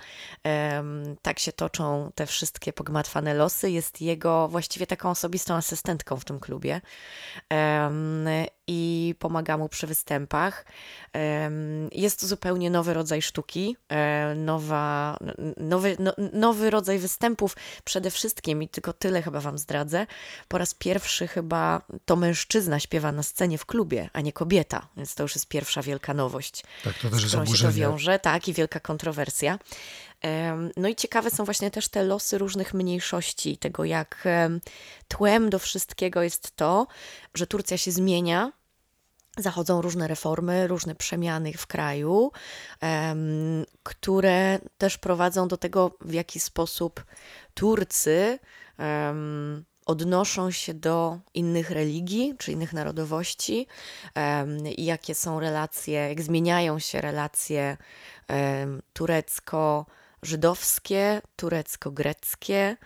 tak 1.23 1.39
się 1.39 1.53
toczą 1.53 2.11
te 2.15 2.27
wszystkie 2.27 2.73
pogmatwane 2.73 3.35
losy, 3.35 3.71
jest 3.71 4.01
jego 4.01 4.49
właściwie 4.49 4.87
taką 4.87 5.11
osobistą 5.11 5.55
asystentką 5.55 6.17
w 6.17 6.25
tym 6.25 6.41
klubie 6.41 6.81
i 8.67 9.15
pomaga 9.19 9.59
mu 9.59 9.69
przy 9.69 9.87
występach. 9.87 10.65
Jest 11.93 12.21
to 12.21 12.27
zupełnie 12.27 12.71
nowy 12.71 12.95
rodzaj 12.95 13.23
sztuki, 13.23 13.77
e, 13.89 14.35
nowa, 14.35 15.17
nowy, 15.57 15.97
no, 15.99 16.15
nowy 16.33 16.71
rodzaj 16.71 16.99
występów 16.99 17.57
przede 17.85 18.11
wszystkim 18.11 18.63
i 18.63 18.69
tylko 18.69 18.93
tyle 18.93 19.23
chyba 19.23 19.41
Wam 19.41 19.59
zdradzę. 19.59 20.07
Po 20.49 20.59
raz 20.59 20.75
pierwszy 20.75 21.29
chyba 21.29 21.83
to 22.05 22.17
mężczyzna 22.17 22.81
śpiewa 22.81 23.13
na 23.13 23.23
scenie 23.23 23.59
w 23.59 23.67
klubie, 23.67 24.11
a 24.13 24.21
nie 24.21 24.33
kobieta, 24.33 24.89
więc 24.97 25.15
to 25.15 25.23
już 25.23 25.35
jest 25.35 25.49
pierwsza 25.49 25.83
wielka 25.83 26.15
nowość. 26.15 26.63
Tak, 26.85 26.99
to 26.99 27.11
też 27.11 27.23
jest 27.23 27.35
oburzenie. 27.35 27.59
się 27.59 27.65
to 27.65 27.73
wiąże, 27.73 28.19
tak, 28.19 28.49
i 28.49 28.53
wielka 28.53 28.81
kontrowersja. 28.81 29.59
No 30.77 30.89
i 30.89 30.97
ciekawe 30.97 31.31
są 31.31 31.45
właśnie 31.45 31.71
też 31.71 31.89
te 31.89 32.05
losy 32.05 32.39
różnych 32.39 32.75
mniejszości, 32.75 33.59
tego 33.59 33.85
jak 33.85 34.29
tłem 35.09 35.51
do 35.51 35.59
wszystkiego 35.59 36.23
jest 36.23 36.57
to, 36.57 36.87
że 37.35 37.47
Turcja 37.47 37.79
się 37.79 37.91
zmienia, 37.93 38.53
zachodzą 39.39 39.83
różne 39.83 40.09
reformy, 40.09 40.67
różne 40.67 40.95
przemiany 40.95 41.53
w 41.53 41.67
kraju, 41.67 42.33
które 43.83 44.59
też 44.79 44.99
prowadzą 44.99 45.49
do 45.49 45.57
tego, 45.57 45.97
w 46.01 46.13
jaki 46.13 46.41
sposób 46.41 47.05
Turcy 47.55 48.39
odnoszą 49.87 50.51
się 50.51 50.75
do 50.75 51.19
innych 51.35 51.71
religii 51.71 52.35
czy 52.39 52.53
innych 52.53 52.73
narodowości 52.73 53.67
jakie 54.79 55.15
są 55.15 55.41
relacje, 55.41 56.09
jak 56.09 56.23
zmieniają 56.23 56.79
się 56.79 57.01
relacje 57.01 57.77
turecko- 58.95 59.85
żydowskie, 60.25 61.23
turecko-greckie, 61.37 62.77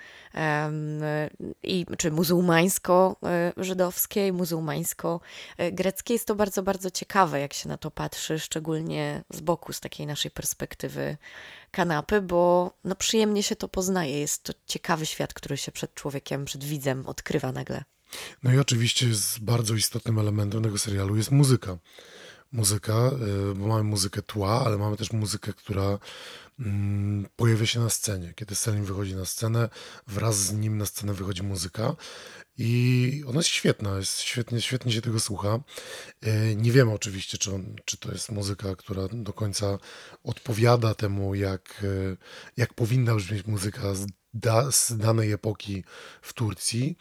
i, 1.63 1.87
czy 1.99 2.11
muzułmańsko-żydowskie 2.11 4.29
i 4.29 4.33
muzułmańsko-greckie. 4.33 6.13
Jest 6.13 6.27
to 6.27 6.35
bardzo, 6.35 6.63
bardzo 6.63 6.91
ciekawe, 6.91 7.41
jak 7.41 7.55
się 7.55 7.69
na 7.69 7.77
to 7.77 7.91
patrzy, 7.91 8.39
szczególnie 8.39 9.25
z 9.31 9.41
boku, 9.41 9.73
z 9.73 9.81
takiej 9.81 10.07
naszej 10.07 10.31
perspektywy 10.31 11.17
kanapy, 11.71 12.23
bo 12.23 12.73
no, 12.85 12.95
przyjemnie 12.95 13.43
się 13.43 13.57
to 13.57 13.69
poznaje. 13.69 14.21
Jest 14.21 14.43
to 14.43 14.53
ciekawy 14.67 15.07
świat, 15.07 15.35
który 15.35 15.57
się 15.57 15.73
przed 15.73 15.95
człowiekiem, 15.95 16.45
przed 16.45 16.65
widzem 16.65 17.07
odkrywa 17.07 17.53
nagle. 17.53 17.85
No 18.43 18.53
i 18.53 18.59
oczywiście 18.59 19.09
jest 19.09 19.41
bardzo 19.41 19.75
istotnym 19.75 20.19
elementem 20.19 20.63
tego 20.63 20.79
serialu 20.79 21.17
jest 21.17 21.31
muzyka 21.31 21.79
muzyka, 22.53 23.11
y, 23.51 23.55
bo 23.55 23.67
mamy 23.67 23.85
muzykę 23.85 24.23
tła, 24.23 24.65
ale 24.65 24.79
mamy 24.79 24.97
też 24.97 25.13
muzykę, 25.13 25.53
która 25.53 25.99
mm, 26.59 27.27
pojawia 27.37 27.67
się 27.67 27.81
na 27.81 27.91
scenie. 27.91 28.33
Kiedy 28.37 28.55
Selim 28.55 28.85
wychodzi 28.85 29.17
na 29.17 29.25
scenę, 29.25 29.69
wraz 30.07 30.37
z 30.37 30.53
nim 30.53 30.79
na 30.79 30.87
scenę 30.87 31.15
wychodzi 31.15 31.43
muzyka 31.43 31.97
i 32.59 33.23
ona 33.27 33.39
jest 33.39 33.49
świetna, 33.49 33.97
jest 33.97 34.21
świetnie, 34.21 34.61
świetnie 34.61 34.93
się 34.93 35.03
tego 35.03 35.21
słucha. 35.21 35.61
Y, 36.27 36.57
nie 36.57 36.73
wiemy 36.73 36.93
oczywiście, 36.93 37.39
czy, 37.39 37.55
on, 37.55 37.77
czy 37.85 37.97
to 37.97 38.13
jest 38.13 38.33
muzyka, 38.33 38.77
która 38.77 39.09
do 39.13 39.33
końca 39.33 39.79
odpowiada 40.25 40.95
temu, 40.95 41.35
jak, 41.35 41.85
y, 41.85 42.17
jak 42.57 42.75
powinna 42.75 43.15
brzmieć 43.15 43.47
muzyka 43.47 43.95
z, 43.95 44.07
da, 44.35 44.73
z 44.73 44.97
danej 44.97 45.33
epoki 45.33 45.85
w 46.23 46.33
Turcji, 46.33 46.97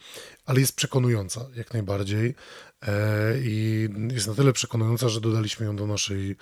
ale 0.46 0.60
jest 0.60 0.76
przekonująca 0.76 1.46
jak 1.56 1.72
najbardziej. 1.72 2.34
E, 2.82 2.92
i 3.38 3.88
jest 4.10 4.26
na 4.26 4.34
tyle 4.34 4.52
przekonująca, 4.52 5.08
że 5.08 5.20
dodaliśmy 5.20 5.66
ją 5.66 5.76
do 5.76 5.86
naszej 5.86 6.36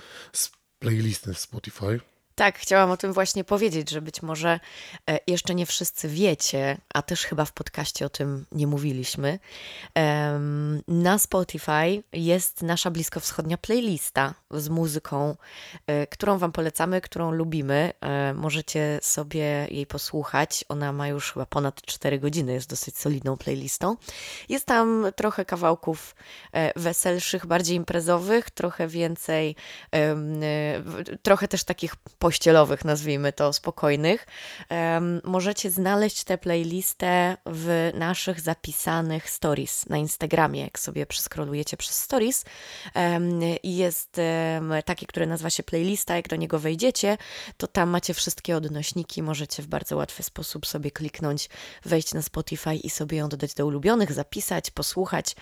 playlisty 0.78 1.34
w 1.34 1.38
Spotify. 1.38 2.00
Tak, 2.36 2.58
chciałam 2.58 2.90
o 2.90 2.96
tym 2.96 3.12
właśnie 3.12 3.44
powiedzieć, 3.44 3.90
że 3.90 4.02
być 4.02 4.22
może 4.22 4.60
e, 5.10 5.18
jeszcze 5.26 5.54
nie 5.54 5.66
wszyscy 5.66 6.08
wiecie, 6.08 6.78
a 6.94 7.02
też 7.02 7.24
chyba 7.24 7.44
w 7.44 7.52
podcaście 7.52 8.06
o 8.06 8.08
tym 8.08 8.46
nie 8.52 8.66
mówiliśmy. 8.66 9.38
Na 10.88 11.18
Spotify 11.18 12.02
jest 12.12 12.62
nasza 12.62 12.90
bliskowschodnia 12.90 13.58
playlista 13.58 14.34
z 14.50 14.68
muzyką, 14.68 15.36
e, 15.86 16.06
którą 16.06 16.38
Wam 16.38 16.52
polecamy, 16.52 17.00
którą 17.00 17.30
lubimy. 17.30 17.92
E, 18.00 18.34
możecie 18.34 18.98
sobie 19.02 19.66
jej 19.70 19.86
posłuchać. 19.86 20.64
Ona 20.68 20.92
ma 20.92 21.08
już 21.08 21.32
chyba 21.32 21.46
ponad 21.46 21.82
4 21.82 22.18
godziny, 22.18 22.52
jest 22.52 22.70
dosyć 22.70 22.98
solidną 22.98 23.36
playlistą. 23.36 23.96
Jest 24.48 24.66
tam 24.66 25.06
trochę 25.16 25.44
kawałków 25.44 26.14
weselszych, 26.76 27.46
bardziej 27.46 27.76
imprezowych, 27.76 28.50
trochę 28.50 28.88
więcej, 28.88 29.56
trochę 31.22 31.48
też 31.48 31.64
takich 31.64 31.96
pościelowych, 32.26 32.84
nazwijmy 32.84 33.32
to, 33.32 33.52
spokojnych, 33.52 34.26
możecie 35.24 35.70
znaleźć 35.70 36.24
tę 36.24 36.38
playlistę 36.38 37.36
w 37.46 37.90
naszych 37.94 38.40
zapisanych 38.40 39.30
stories 39.30 39.86
na 39.88 39.96
Instagramie. 39.96 40.60
Jak 40.60 40.78
sobie 40.78 41.06
przeskrolujecie 41.06 41.76
przez 41.76 42.02
stories, 42.02 42.44
jest 43.62 44.20
taki, 44.84 45.06
który 45.06 45.26
nazywa 45.26 45.50
się 45.50 45.62
playlista. 45.62 46.16
Jak 46.16 46.28
do 46.28 46.36
niego 46.36 46.58
wejdziecie, 46.58 47.18
to 47.56 47.66
tam 47.66 47.90
macie 47.90 48.14
wszystkie 48.14 48.56
odnośniki. 48.56 49.22
Możecie 49.22 49.62
w 49.62 49.66
bardzo 49.66 49.96
łatwy 49.96 50.22
sposób 50.22 50.66
sobie 50.66 50.90
kliknąć, 50.90 51.48
wejść 51.84 52.14
na 52.14 52.22
Spotify 52.22 52.74
i 52.74 52.90
sobie 52.90 53.18
ją 53.18 53.28
dodać 53.28 53.54
do 53.54 53.66
ulubionych, 53.66 54.12
zapisać, 54.12 54.70
posłuchać. 54.70 55.36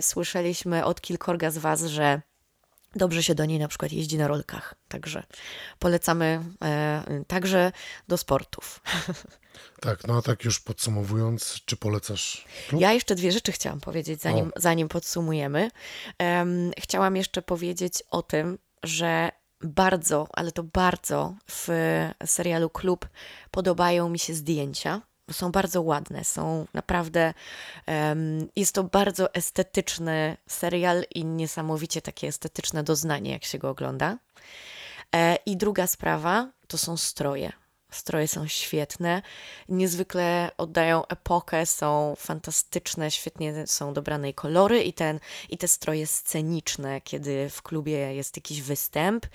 Słyszeliśmy 0.00 0.84
od 0.84 1.00
kilkorga 1.00 1.50
z 1.50 1.58
Was, 1.58 1.82
że 1.82 2.22
Dobrze 2.96 3.22
się 3.22 3.34
do 3.34 3.44
niej 3.44 3.58
na 3.58 3.68
przykład 3.68 3.92
jeździ 3.92 4.18
na 4.18 4.28
rolkach, 4.28 4.74
także 4.88 5.22
polecamy 5.78 6.42
e, 6.62 7.24
także 7.26 7.72
do 8.08 8.16
sportów. 8.16 8.80
Tak, 9.80 10.06
no 10.06 10.16
a 10.18 10.22
tak 10.22 10.44
już 10.44 10.60
podsumowując, 10.60 11.60
czy 11.64 11.76
polecasz? 11.76 12.44
Klub? 12.68 12.80
Ja 12.80 12.92
jeszcze 12.92 13.14
dwie 13.14 13.32
rzeczy 13.32 13.52
chciałam 13.52 13.80
powiedzieć, 13.80 14.20
zanim, 14.20 14.52
zanim 14.56 14.88
podsumujemy. 14.88 15.70
Um, 16.20 16.70
chciałam 16.78 17.16
jeszcze 17.16 17.42
powiedzieć 17.42 18.02
o 18.10 18.22
tym, 18.22 18.58
że 18.82 19.30
bardzo, 19.60 20.28
ale 20.32 20.52
to 20.52 20.62
bardzo 20.62 21.34
w 21.50 21.68
serialu 22.26 22.70
Klub 22.70 23.08
podobają 23.50 24.08
mi 24.08 24.18
się 24.18 24.34
zdjęcia 24.34 25.00
są 25.32 25.52
bardzo 25.52 25.82
ładne, 25.82 26.24
są 26.24 26.66
naprawdę. 26.74 27.34
Um, 27.86 28.48
jest 28.56 28.74
to 28.74 28.84
bardzo 28.84 29.34
estetyczny 29.34 30.36
serial 30.46 31.04
i 31.14 31.24
niesamowicie 31.24 32.02
takie 32.02 32.28
estetyczne 32.28 32.82
doznanie, 32.82 33.30
jak 33.30 33.44
się 33.44 33.58
go 33.58 33.70
ogląda. 33.70 34.18
E, 35.14 35.36
I 35.46 35.56
druga 35.56 35.86
sprawa 35.86 36.48
to 36.68 36.78
są 36.78 36.96
stroje. 36.96 37.52
Stroje 37.94 38.28
są 38.28 38.48
świetne, 38.48 39.22
niezwykle 39.68 40.50
oddają 40.58 41.06
epokę, 41.06 41.66
są 41.66 42.14
fantastyczne, 42.18 43.10
świetnie 43.10 43.66
są 43.66 43.92
dobrane 43.92 44.28
i 44.28 44.34
kolory 44.34 44.82
i, 44.82 44.92
ten, 44.92 45.20
i 45.50 45.58
te 45.58 45.68
stroje 45.68 46.06
sceniczne, 46.06 47.00
kiedy 47.00 47.50
w 47.50 47.62
klubie 47.62 48.14
jest 48.14 48.36
jakiś 48.36 48.62
występ 48.62 49.26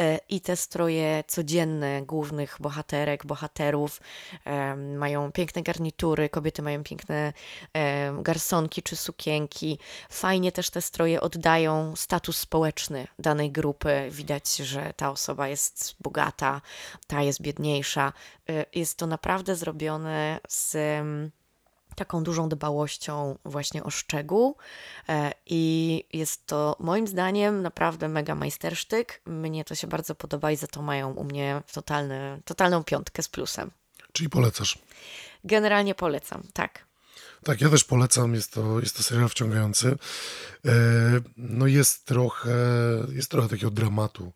e, 0.00 0.18
i 0.28 0.40
te 0.40 0.56
stroje 0.56 1.24
codzienne 1.26 2.02
głównych 2.02 2.56
bohaterek, 2.60 3.26
bohaterów 3.26 4.00
mają 4.96 5.32
piękne 5.32 5.62
garnitury, 5.62 6.28
kobiety 6.28 6.62
mają 6.62 6.84
piękne 6.84 7.32
garsonki 8.22 8.82
czy 8.82 8.96
sukienki. 8.96 9.78
Fajnie 10.10 10.52
też 10.52 10.70
te 10.70 10.82
stroje 10.82 11.20
oddają 11.20 11.96
status 11.96 12.36
społeczny 12.36 13.06
danej 13.18 13.50
grupy. 13.50 14.08
Widać, 14.10 14.56
że 14.56 14.92
ta 14.96 15.10
osoba 15.10 15.48
jest 15.48 15.96
bogata, 16.00 16.60
ta 17.06 17.22
jest 17.22 17.42
biedniejsza, 17.42 18.03
Y, 18.50 18.64
jest 18.74 18.98
to 18.98 19.06
naprawdę 19.06 19.56
zrobione 19.56 20.40
z 20.48 20.74
mm, 20.74 21.30
taką 21.94 22.24
dużą 22.24 22.48
dbałością 22.48 23.38
właśnie 23.44 23.84
o 23.84 23.90
szczegół 23.90 24.56
e, 25.08 25.32
i 25.46 26.04
jest 26.12 26.46
to 26.46 26.76
moim 26.80 27.06
zdaniem 27.06 27.62
naprawdę 27.62 28.08
mega 28.08 28.34
majstersztyk. 28.34 29.20
Mnie 29.26 29.64
to 29.64 29.74
się 29.74 29.86
bardzo 29.86 30.14
podoba 30.14 30.50
i 30.50 30.56
za 30.56 30.66
to 30.66 30.82
mają 30.82 31.12
u 31.12 31.24
mnie 31.24 31.62
totalny, 31.72 32.40
totalną 32.44 32.84
piątkę 32.84 33.22
z 33.22 33.28
plusem. 33.28 33.70
Czyli 34.12 34.30
polecasz? 34.30 34.78
Generalnie 35.44 35.94
polecam, 35.94 36.42
tak. 36.52 36.84
Tak, 37.44 37.60
ja 37.60 37.68
też 37.68 37.84
polecam, 37.84 38.34
jest 38.34 38.52
to, 38.52 38.80
jest 38.80 38.96
to 38.96 39.02
serial 39.02 39.28
wciągający. 39.28 39.96
E, 40.66 40.70
no 41.36 41.66
jest 41.66 42.04
trochę, 42.04 42.50
jest 43.08 43.30
trochę 43.30 43.48
takiego 43.48 43.70
dramatu 43.70 44.32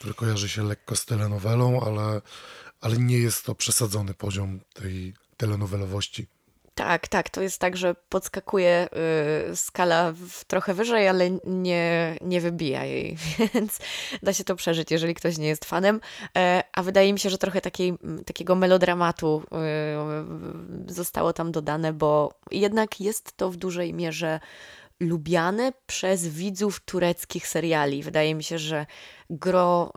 który 0.00 0.14
kojarzy 0.14 0.48
się 0.48 0.62
lekko 0.62 0.96
z 0.96 1.04
telenowelą, 1.04 1.80
ale, 1.80 2.22
ale 2.80 2.96
nie 2.96 3.18
jest 3.18 3.44
to 3.44 3.54
przesadzony 3.54 4.14
poziom 4.14 4.60
tej 4.74 5.14
telenowelowości. 5.36 6.26
Tak, 6.74 7.08
tak. 7.08 7.30
To 7.30 7.42
jest 7.42 7.58
tak, 7.58 7.76
że 7.76 7.94
podskakuje 8.08 8.88
y, 9.50 9.56
skala 9.56 10.12
w 10.12 10.44
trochę 10.44 10.74
wyżej, 10.74 11.08
ale 11.08 11.30
nie, 11.44 12.16
nie 12.20 12.40
wybija 12.40 12.84
jej, 12.84 13.16
więc 13.54 13.78
da 14.22 14.32
się 14.32 14.44
to 14.44 14.56
przeżyć, 14.56 14.90
jeżeli 14.90 15.14
ktoś 15.14 15.38
nie 15.38 15.48
jest 15.48 15.64
fanem. 15.64 16.00
E, 16.36 16.62
a 16.72 16.82
wydaje 16.82 17.12
mi 17.12 17.18
się, 17.18 17.30
że 17.30 17.38
trochę 17.38 17.60
takiej, 17.60 17.94
takiego 18.26 18.54
melodramatu 18.54 19.42
y, 20.88 20.92
zostało 20.92 21.32
tam 21.32 21.52
dodane, 21.52 21.92
bo 21.92 22.34
jednak 22.50 23.00
jest 23.00 23.36
to 23.36 23.50
w 23.50 23.56
dużej 23.56 23.94
mierze 23.94 24.40
lubiane 25.00 25.72
przez 25.86 26.28
widzów 26.28 26.80
tureckich 26.80 27.48
seriali. 27.48 28.02
Wydaje 28.02 28.34
mi 28.34 28.44
się, 28.44 28.58
że 28.58 28.86
gro 29.30 29.92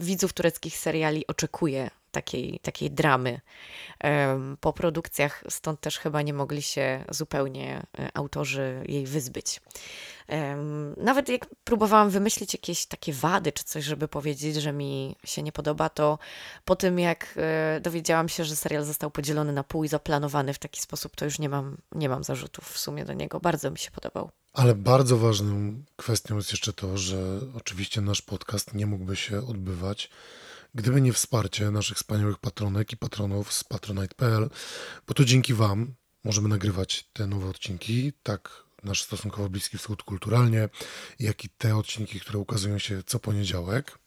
widzów 0.00 0.32
tureckich 0.32 0.78
seriali 0.78 1.26
oczekuje 1.26 1.90
takiej, 2.14 2.60
takiej 2.62 2.90
dramy 2.90 3.40
po 4.60 4.72
produkcjach, 4.72 5.44
stąd 5.48 5.80
też 5.80 5.98
chyba 5.98 6.22
nie 6.22 6.32
mogli 6.32 6.62
się 6.62 7.04
zupełnie 7.10 7.86
e, 7.98 8.10
autorzy 8.14 8.82
jej 8.88 9.06
wyzbyć. 9.06 9.60
Nawet 10.96 11.28
jak 11.28 11.46
próbowałam 11.64 12.10
wymyślić 12.10 12.54
jakieś 12.54 12.86
takie 12.86 13.12
wady 13.12 13.52
czy 13.52 13.64
coś, 13.64 13.84
żeby 13.84 14.08
powiedzieć, 14.08 14.56
że 14.56 14.72
mi 14.72 15.16
się 15.24 15.42
nie 15.42 15.52
podoba, 15.52 15.88
to 15.88 16.18
po 16.64 16.76
tym 16.76 16.98
jak 16.98 17.34
e, 17.36 17.80
dowiedziałam 17.80 18.28
się, 18.28 18.44
że 18.44 18.56
serial 18.56 18.84
został 18.84 19.10
podzielony 19.10 19.52
na 19.52 19.64
pół 19.64 19.84
i 19.84 19.88
zaplanowany 19.88 20.54
w 20.54 20.58
taki 20.58 20.80
sposób, 20.80 21.16
to 21.16 21.24
już 21.24 21.38
nie 21.38 21.48
mam, 21.48 21.76
nie 21.94 22.08
mam 22.08 22.24
zarzutów 22.24 22.64
w 22.64 22.78
sumie 22.78 23.04
do 23.04 23.12
niego. 23.12 23.40
Bardzo 23.40 23.70
mi 23.70 23.78
się 23.78 23.90
podobał. 23.90 24.30
Ale 24.52 24.74
bardzo 24.74 25.18
ważną 25.18 25.74
kwestią 25.96 26.36
jest 26.36 26.50
jeszcze 26.50 26.72
to, 26.72 26.98
że 26.98 27.40
oczywiście 27.54 28.00
nasz 28.00 28.22
podcast 28.22 28.74
nie 28.74 28.86
mógłby 28.86 29.16
się 29.16 29.38
odbywać 29.46 30.10
Gdyby 30.74 31.00
nie 31.00 31.12
wsparcie 31.12 31.70
naszych 31.70 31.96
wspaniałych 31.96 32.38
patronek 32.38 32.92
i 32.92 32.96
patronów 32.96 33.52
z 33.52 33.64
patronite.pl, 33.64 34.50
bo 35.06 35.14
to 35.14 35.24
dzięki 35.24 35.54
Wam 35.54 35.94
możemy 36.24 36.48
nagrywać 36.48 37.08
te 37.12 37.26
nowe 37.26 37.48
odcinki, 37.48 38.12
tak 38.22 38.64
nasz 38.82 39.02
stosunkowo 39.02 39.48
bliski 39.48 39.78
wschód 39.78 40.02
kulturalnie, 40.02 40.68
jak 41.18 41.44
i 41.44 41.48
te 41.48 41.76
odcinki, 41.76 42.20
które 42.20 42.38
ukazują 42.38 42.78
się 42.78 43.02
co 43.02 43.20
poniedziałek. 43.20 43.98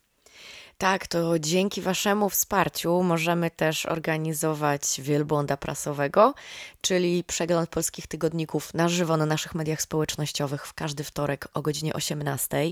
Tak, 0.77 1.07
to 1.07 1.39
dzięki 1.39 1.81
Waszemu 1.81 2.29
wsparciu 2.29 3.03
możemy 3.03 3.51
też 3.51 3.85
organizować 3.85 5.01
wielbłąda 5.01 5.57
prasowego, 5.57 6.33
czyli 6.81 7.23
przegląd 7.23 7.69
polskich 7.69 8.07
tygodników 8.07 8.73
na 8.73 8.89
żywo 8.89 9.17
na 9.17 9.25
naszych 9.25 9.55
mediach 9.55 9.81
społecznościowych 9.81 10.67
w 10.67 10.73
każdy 10.73 11.03
wtorek 11.03 11.47
o 11.53 11.61
godzinie 11.61 11.93
18. 11.93 12.57
E, 12.57 12.71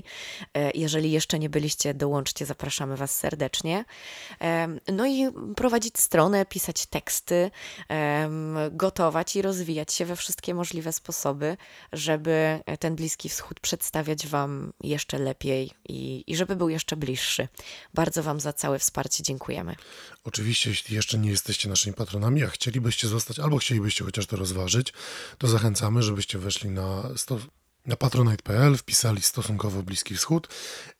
jeżeli 0.74 1.12
jeszcze 1.12 1.38
nie 1.38 1.50
byliście, 1.50 1.94
dołączcie, 1.94 2.46
zapraszamy 2.46 2.96
Was 2.96 3.14
serdecznie. 3.14 3.84
No 4.92 5.06
i 5.06 5.26
prowadzić 5.56 5.98
stronę, 5.98 6.46
pisać 6.46 6.86
teksty, 6.86 7.50
gotować 8.70 9.36
i 9.36 9.42
rozwijać 9.42 9.92
się 9.92 10.04
we 10.04 10.16
wszystkie 10.16 10.54
możliwe 10.54 10.92
sposoby, 10.92 11.56
żeby 11.92 12.60
ten 12.80 12.96
Bliski 12.96 13.28
Wschód 13.28 13.60
przedstawiać 13.60 14.26
Wam 14.26 14.72
jeszcze 14.80 15.18
lepiej 15.18 15.70
i, 15.88 16.24
i 16.26 16.36
żeby 16.36 16.56
był 16.56 16.68
jeszcze 16.68 16.96
bliższy. 16.96 17.48
Bardzo 17.96 18.22
Wam 18.22 18.40
za 18.40 18.52
całe 18.52 18.78
wsparcie 18.78 19.22
dziękujemy. 19.22 19.76
Oczywiście, 20.24 20.70
jeśli 20.70 20.96
jeszcze 20.96 21.18
nie 21.18 21.30
jesteście 21.30 21.68
naszymi 21.68 21.94
patronami, 21.94 22.44
a 22.44 22.48
chcielibyście 22.48 23.08
zostać, 23.08 23.38
albo 23.38 23.58
chcielibyście 23.58 24.04
chociaż 24.04 24.26
to 24.26 24.36
rozważyć, 24.36 24.92
to 25.38 25.48
zachęcamy, 25.48 26.02
żebyście 26.02 26.38
weszli 26.38 26.70
na, 26.70 27.02
na 27.86 27.96
patronite.pl, 27.96 28.76
wpisali 28.76 29.22
stosunkowo 29.22 29.82
Bliski 29.82 30.14
Wschód 30.14 30.48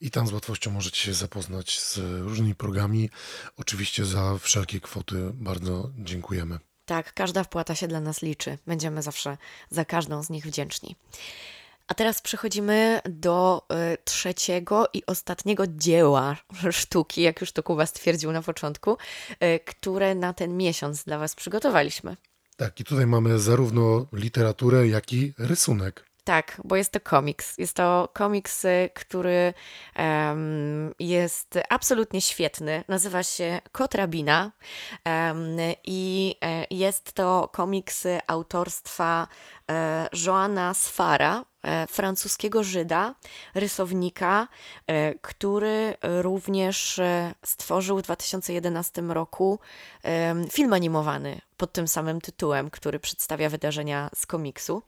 i 0.00 0.10
tam 0.10 0.26
z 0.26 0.32
łatwością 0.32 0.70
możecie 0.70 1.00
się 1.00 1.14
zapoznać 1.14 1.80
z 1.80 1.98
różnymi 1.98 2.54
programami. 2.54 3.10
Oczywiście 3.56 4.04
za 4.04 4.38
wszelkie 4.38 4.80
kwoty 4.80 5.30
bardzo 5.34 5.90
dziękujemy. 5.98 6.58
Tak, 6.86 7.14
każda 7.14 7.44
wpłata 7.44 7.74
się 7.74 7.88
dla 7.88 8.00
nas 8.00 8.22
liczy. 8.22 8.58
Będziemy 8.66 9.02
zawsze 9.02 9.38
za 9.70 9.84
każdą 9.84 10.22
z 10.22 10.30
nich 10.30 10.46
wdzięczni. 10.46 10.96
A 11.88 11.94
teraz 11.94 12.20
przechodzimy 12.20 13.00
do 13.04 13.66
y, 13.92 13.98
trzeciego 14.04 14.86
i 14.92 15.02
ostatniego 15.06 15.64
dzieła 15.66 16.36
sztuki, 16.70 17.22
jak 17.22 17.40
już 17.40 17.52
to 17.52 17.62
Kuba 17.62 17.86
stwierdził 17.86 18.32
na 18.32 18.42
początku, 18.42 18.96
y, 19.44 19.60
które 19.64 20.14
na 20.14 20.32
ten 20.32 20.56
miesiąc 20.56 21.04
dla 21.04 21.18
Was 21.18 21.34
przygotowaliśmy. 21.34 22.16
Tak, 22.56 22.80
i 22.80 22.84
tutaj 22.84 23.06
mamy 23.06 23.38
zarówno 23.38 24.06
literaturę, 24.12 24.88
jak 24.88 25.12
i 25.12 25.34
rysunek. 25.38 26.06
Tak, 26.26 26.60
bo 26.64 26.76
jest 26.76 26.92
to 26.92 27.00
komiks. 27.00 27.58
Jest 27.58 27.76
to 27.76 28.08
komiks, 28.12 28.64
y, 28.64 28.90
który 28.94 29.54
um, 29.98 30.94
jest 30.98 31.58
absolutnie 31.68 32.20
świetny. 32.20 32.84
Nazywa 32.88 33.22
się 33.22 33.60
Kotrabina 33.72 34.52
um, 35.04 35.56
i 35.84 36.34
e, 36.44 36.66
jest 36.70 37.12
to 37.12 37.48
komiks 37.52 38.06
autorstwa 38.26 39.28
e, 39.70 40.08
Joana 40.26 40.74
Sfara, 40.74 41.40
e, 41.40 41.44
francuskiego 41.88 42.64
Żyda, 42.64 43.14
rysownika, 43.54 44.48
e, 44.86 45.14
który 45.14 45.94
również 46.02 46.98
e, 46.98 47.34
stworzył 47.44 47.98
w 47.98 48.02
2011 48.02 49.02
roku 49.02 49.58
film 50.50 50.72
animowany 50.72 51.40
pod 51.56 51.72
tym 51.72 51.88
samym 51.88 52.20
tytułem, 52.20 52.70
który 52.70 52.98
przedstawia 52.98 53.48
wydarzenia 53.48 54.10
z 54.14 54.26
komiksu. 54.26 54.82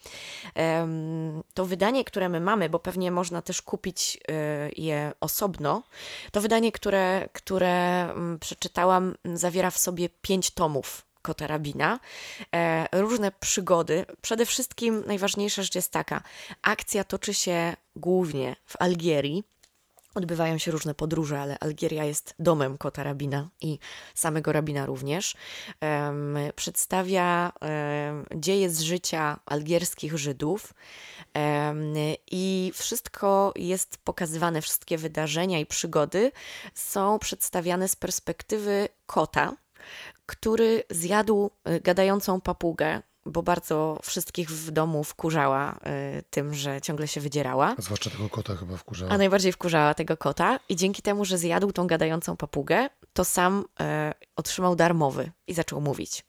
To 1.54 1.66
wydanie, 1.66 2.04
które 2.04 2.28
my 2.28 2.40
mamy, 2.40 2.70
bo 2.70 2.78
pewnie 2.78 3.10
można 3.10 3.42
też 3.42 3.62
kupić 3.62 4.18
e, 4.28 4.70
je 4.76 5.12
osobno, 5.20 5.82
to 6.32 6.40
wydanie, 6.40 6.72
które, 6.72 7.28
które 7.32 8.02
mm, 8.10 8.38
przeczytałam, 8.38 9.14
zawiera 9.34 9.70
w 9.70 9.78
sobie 9.78 10.08
pięć 10.22 10.50
tomów 10.50 11.07
Kota 11.28 11.46
Rabina. 11.46 12.00
E, 12.54 12.86
różne 12.92 13.32
przygody. 13.32 14.06
Przede 14.22 14.46
wszystkim 14.46 15.02
najważniejsza 15.06 15.62
rzecz 15.62 15.74
jest 15.74 15.92
taka: 15.92 16.22
akcja 16.62 17.04
toczy 17.04 17.34
się 17.34 17.76
głównie 17.96 18.56
w 18.66 18.76
Algierii. 18.78 19.44
Odbywają 20.14 20.58
się 20.58 20.70
różne 20.70 20.94
podróże, 20.94 21.40
ale 21.40 21.58
Algieria 21.58 22.04
jest 22.04 22.34
domem 22.38 22.78
kota 22.78 23.02
rabina 23.02 23.48
i 23.60 23.78
samego 24.14 24.52
rabina 24.52 24.86
również. 24.86 25.34
Um, 25.80 26.38
przedstawia 26.56 27.52
um, 27.60 28.40
dzieje 28.40 28.70
z 28.70 28.80
życia 28.80 29.40
algierskich 29.46 30.18
Żydów 30.18 30.74
um, 31.34 31.94
i 32.30 32.72
wszystko 32.74 33.52
jest 33.56 33.98
pokazywane, 34.04 34.62
wszystkie 34.62 34.98
wydarzenia 34.98 35.58
i 35.58 35.66
przygody 35.66 36.32
są 36.74 37.18
przedstawiane 37.18 37.88
z 37.88 37.96
perspektywy 37.96 38.88
kota, 39.06 39.52
który 40.26 40.82
zjadł 40.90 41.50
y, 41.68 41.80
gadającą 41.80 42.40
papugę, 42.40 43.02
bo 43.26 43.42
bardzo 43.42 43.98
wszystkich 44.02 44.50
w 44.50 44.70
domu 44.70 45.04
wkurzała 45.04 45.78
y, 46.18 46.22
tym, 46.30 46.54
że 46.54 46.80
ciągle 46.80 47.08
się 47.08 47.20
wydzierała. 47.20 47.74
A 47.78 47.82
zwłaszcza 47.82 48.10
tego 48.10 48.28
kota 48.28 48.56
chyba 48.56 48.76
wkurzała. 48.76 49.12
A 49.12 49.18
najbardziej 49.18 49.52
wkurzała 49.52 49.94
tego 49.94 50.16
kota 50.16 50.60
i 50.68 50.76
dzięki 50.76 51.02
temu, 51.02 51.24
że 51.24 51.38
zjadł 51.38 51.72
tą 51.72 51.86
gadającą 51.86 52.36
papugę, 52.36 52.88
to 53.12 53.24
sam 53.24 53.64
y, 53.80 53.84
otrzymał 54.36 54.76
darmowy 54.76 55.30
i 55.46 55.54
zaczął 55.54 55.80
mówić. 55.80 56.24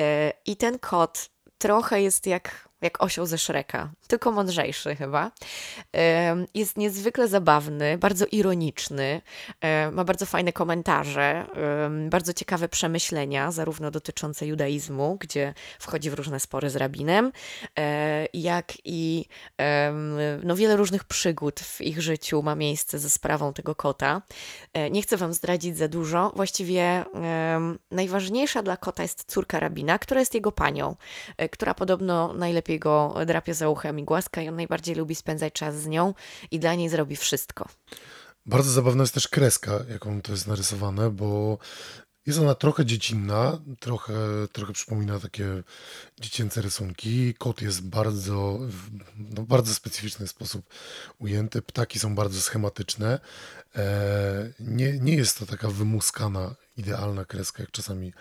Y, 0.00 0.32
I 0.46 0.56
ten 0.56 0.78
kot 0.78 1.30
trochę 1.58 2.02
jest 2.02 2.26
jak 2.26 2.65
jak 2.80 3.02
osioł 3.02 3.26
ze 3.26 3.38
Szreka, 3.38 3.90
tylko 4.06 4.32
mądrzejszy 4.32 4.96
chyba. 4.96 5.30
Jest 6.54 6.76
niezwykle 6.76 7.28
zabawny, 7.28 7.98
bardzo 7.98 8.26
ironiczny, 8.32 9.20
ma 9.92 10.04
bardzo 10.04 10.26
fajne 10.26 10.52
komentarze, 10.52 11.46
bardzo 12.10 12.32
ciekawe 12.32 12.68
przemyślenia, 12.68 13.52
zarówno 13.52 13.90
dotyczące 13.90 14.46
judaizmu, 14.46 15.16
gdzie 15.20 15.54
wchodzi 15.78 16.10
w 16.10 16.14
różne 16.14 16.40
spory 16.40 16.70
z 16.70 16.76
rabinem, 16.76 17.32
e, 17.78 18.28
jak 18.32 18.72
i 18.84 19.24
no, 20.42 20.56
wiele 20.56 20.76
różnych 20.76 21.04
przygód 21.04 21.60
w 21.60 21.80
ich 21.80 22.02
życiu 22.02 22.42
ma 22.42 22.54
miejsce 22.54 22.98
ze 22.98 23.10
sprawą 23.10 23.52
tego 23.52 23.74
kota. 23.74 24.22
E, 24.72 24.90
nie 24.90 25.02
chcę 25.02 25.16
Wam 25.16 25.32
zdradzić 25.32 25.78
za 25.78 25.88
dużo. 25.88 26.32
Właściwie 26.36 27.04
najważniejsza 27.90 28.62
dla 28.62 28.76
kota 28.76 29.02
jest 29.02 29.24
córka 29.24 29.60
rabina, 29.60 29.98
która 29.98 30.20
jest 30.20 30.34
jego 30.34 30.52
panią, 30.52 30.96
e, 31.36 31.48
która 31.48 31.74
podobno 31.74 32.32
najlepiej 32.32 32.65
go 32.68 33.14
drapie 33.26 33.54
za 33.54 33.68
uchem 33.68 33.98
i 33.98 34.04
głaska 34.04 34.42
i 34.42 34.48
on 34.48 34.56
najbardziej 34.56 34.94
lubi 34.94 35.14
spędzać 35.14 35.52
czas 35.52 35.74
z 35.82 35.86
nią 35.86 36.14
i 36.50 36.58
dla 36.58 36.74
niej 36.74 36.88
zrobi 36.88 37.16
wszystko. 37.16 37.68
Bardzo 38.46 38.70
zabawna 38.70 39.02
jest 39.02 39.14
też 39.14 39.28
kreska, 39.28 39.80
jaką 39.90 40.22
to 40.22 40.32
jest 40.32 40.46
narysowane, 40.46 41.10
bo 41.10 41.58
jest 42.26 42.38
ona 42.38 42.54
trochę 42.54 42.86
dziecinna, 42.86 43.58
trochę, 43.80 44.14
trochę 44.52 44.72
przypomina 44.72 45.20
takie 45.20 45.62
dziecięce 46.20 46.62
rysunki. 46.62 47.34
Kot 47.34 47.62
jest 47.62 47.82
bardzo, 47.82 48.58
no, 49.16 49.42
bardzo 49.42 49.74
specyficzny 49.74 50.28
sposób 50.28 50.66
ujęty. 51.18 51.62
Ptaki 51.62 51.98
są 51.98 52.14
bardzo 52.14 52.40
schematyczne. 52.40 53.20
E, 53.76 54.52
nie, 54.60 54.98
nie 54.98 55.14
jest 55.14 55.38
to 55.38 55.46
taka 55.46 55.68
wymuskana, 55.68 56.54
idealna 56.76 57.24
kreska, 57.24 57.62
jak 57.62 57.70
czasami 57.70 58.12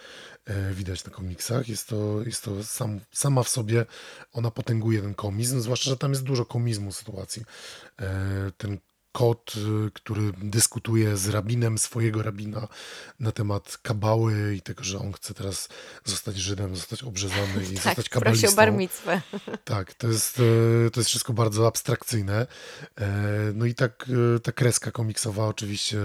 e, 0.45 0.73
widać 0.73 1.05
na 1.05 1.11
komiksach. 1.11 1.69
Jest 1.69 1.87
to, 1.87 2.21
jest 2.25 2.43
to 2.43 2.63
sam, 2.63 2.99
sama 3.11 3.43
w 3.43 3.49
sobie, 3.49 3.85
ona 4.33 4.51
potęguje 4.51 5.01
ten 5.01 5.13
komizm, 5.13 5.59
zwłaszcza, 5.61 5.89
że 5.89 5.97
tam 5.97 6.11
jest 6.11 6.23
dużo 6.23 6.45
komizmu 6.45 6.91
sytuacji. 6.91 7.45
E, 7.99 8.51
ten 8.57 8.77
kot, 9.15 9.54
y, 9.88 9.91
który 9.91 10.32
dyskutuje 10.38 11.17
z 11.17 11.30
rabinem 11.30 11.78
swojego 11.78 12.23
rabina 12.23 12.67
na 13.19 13.32
temat 13.32 13.78
kabały 13.78 14.56
i 14.56 14.62
tego, 14.62 14.84
że 14.84 14.99
on 14.99 15.13
chce 15.13 15.34
teraz 15.34 15.69
zostać 16.06 16.36
Żydem, 16.38 16.75
zostać 16.75 17.04
obrzezany 17.04 17.63
i 17.63 17.75
tak, 17.75 17.84
zostać 17.84 18.10
kabalistą. 18.10 18.49
o 18.49 18.51
bar 18.51 18.73
mitzvę. 18.73 19.21
Tak, 19.65 19.93
to 19.93 20.08
jest, 20.08 20.41
to 20.93 20.99
jest 20.99 21.10
wszystko 21.10 21.34
bardzo 21.34 21.67
abstrakcyjne. 21.67 22.47
No 23.54 23.65
i 23.65 23.75
tak 23.75 24.06
ta 24.43 24.51
kreska 24.51 24.91
komiksowa 24.91 25.47
oczywiście 25.47 25.97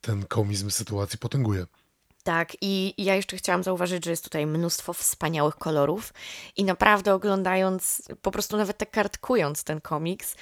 ten 0.00 0.24
komizm 0.24 0.70
sytuacji 0.70 1.18
potęguje. 1.18 1.66
Tak, 2.28 2.56
i 2.60 2.94
ja 2.98 3.14
jeszcze 3.14 3.36
chciałam 3.36 3.62
zauważyć, 3.62 4.04
że 4.04 4.10
jest 4.10 4.24
tutaj 4.24 4.46
mnóstwo 4.46 4.92
wspaniałych 4.92 5.54
kolorów 5.54 6.14
i 6.56 6.64
naprawdę 6.64 7.14
oglądając, 7.14 8.02
po 8.22 8.30
prostu 8.30 8.56
nawet 8.56 8.78
tak 8.78 8.90
kartkując 8.90 9.64
ten 9.64 9.80
komiks, 9.80 10.36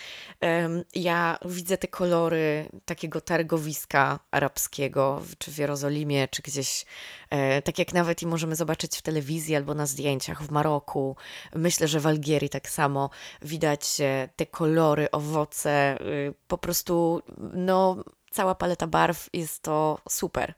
ja 0.94 1.38
widzę 1.44 1.78
te 1.78 1.88
kolory 1.88 2.68
takiego 2.84 3.20
targowiska 3.20 4.18
arabskiego, 4.30 5.22
czy 5.38 5.50
w 5.50 5.58
Jerozolimie, 5.58 6.28
czy 6.28 6.42
gdzieś, 6.42 6.86
e, 7.30 7.62
tak 7.62 7.78
jak 7.78 7.92
nawet 7.92 8.22
i 8.22 8.26
możemy 8.26 8.56
zobaczyć 8.56 8.96
w 8.96 9.02
telewizji 9.02 9.56
albo 9.56 9.74
na 9.74 9.86
zdjęciach 9.86 10.42
w 10.42 10.50
Maroku. 10.50 11.16
Myślę, 11.54 11.88
że 11.88 12.00
w 12.00 12.06
Algierii 12.06 12.48
tak 12.48 12.68
samo 12.68 13.10
widać 13.42 14.00
e, 14.00 14.28
te 14.36 14.46
kolory, 14.46 15.10
owoce, 15.10 16.00
y, 16.00 16.34
po 16.48 16.58
prostu, 16.58 17.22
no, 17.52 18.04
cała 18.30 18.54
paleta 18.54 18.86
barw 18.86 19.28
jest 19.32 19.62
to 19.62 19.98
super. 20.08 20.54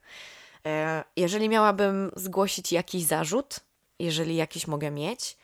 E, 0.68 1.04
jeżeli 1.16 1.48
miałabym 1.48 2.10
zgłosić 2.16 2.72
jakiś 2.72 3.04
zarzut, 3.04 3.60
jeżeli 3.98 4.36
jakiś 4.36 4.66
mogę 4.66 4.90
mieć, 4.90 5.36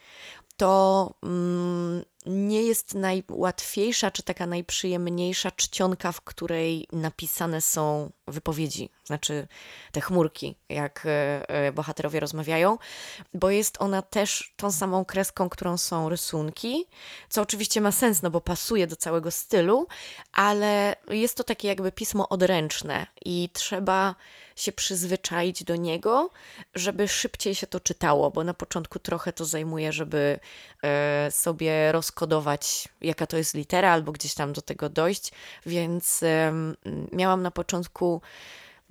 to 0.56 1.10
mm, 1.22 2.04
nie 2.26 2.62
jest 2.62 2.94
najłatwiejsza 2.94 4.10
czy 4.10 4.22
taka 4.22 4.46
najprzyjemniejsza 4.46 5.50
czcionka, 5.50 6.12
w 6.12 6.20
której 6.20 6.86
napisane 6.92 7.60
są 7.60 8.10
wypowiedzi, 8.26 8.90
znaczy 9.04 9.48
te 9.92 10.00
chmurki, 10.00 10.56
jak 10.68 11.06
e, 11.06 11.48
e, 11.48 11.72
bohaterowie 11.72 12.20
rozmawiają, 12.20 12.78
bo 13.34 13.50
jest 13.50 13.76
ona 13.80 14.02
też 14.02 14.54
tą 14.56 14.72
samą 14.72 15.04
kreską, 15.04 15.48
którą 15.48 15.76
są 15.76 16.08
rysunki, 16.08 16.86
co 17.28 17.42
oczywiście 17.42 17.80
ma 17.80 17.92
sens, 17.92 18.22
no 18.22 18.30
bo 18.30 18.40
pasuje 18.40 18.86
do 18.86 18.96
całego 18.96 19.30
stylu, 19.30 19.86
ale 20.32 20.96
jest 21.08 21.36
to 21.36 21.44
takie 21.44 21.68
jakby 21.68 21.92
pismo 21.92 22.28
odręczne 22.28 23.06
i 23.24 23.48
trzeba 23.52 24.14
się 24.56 24.72
przyzwyczaić 24.72 25.64
do 25.64 25.76
niego, 25.76 26.30
żeby 26.74 27.08
szybciej 27.08 27.54
się 27.54 27.66
to 27.66 27.80
czytało, 27.80 28.30
bo 28.30 28.44
na 28.44 28.54
początku 28.54 28.98
trochę 28.98 29.32
to 29.32 29.44
zajmuje, 29.44 29.92
żeby 29.92 30.38
e, 30.82 31.30
sobie 31.30 31.92
rozkodować, 31.92 32.88
jaka 33.00 33.26
to 33.26 33.36
jest 33.36 33.54
litera, 33.54 33.90
albo 33.90 34.12
gdzieś 34.12 34.34
tam 34.34 34.52
do 34.52 34.62
tego 34.62 34.88
dojść, 34.88 35.32
więc 35.66 36.20
miałam 37.12 37.42
na 37.42 37.50
początku 37.50 38.20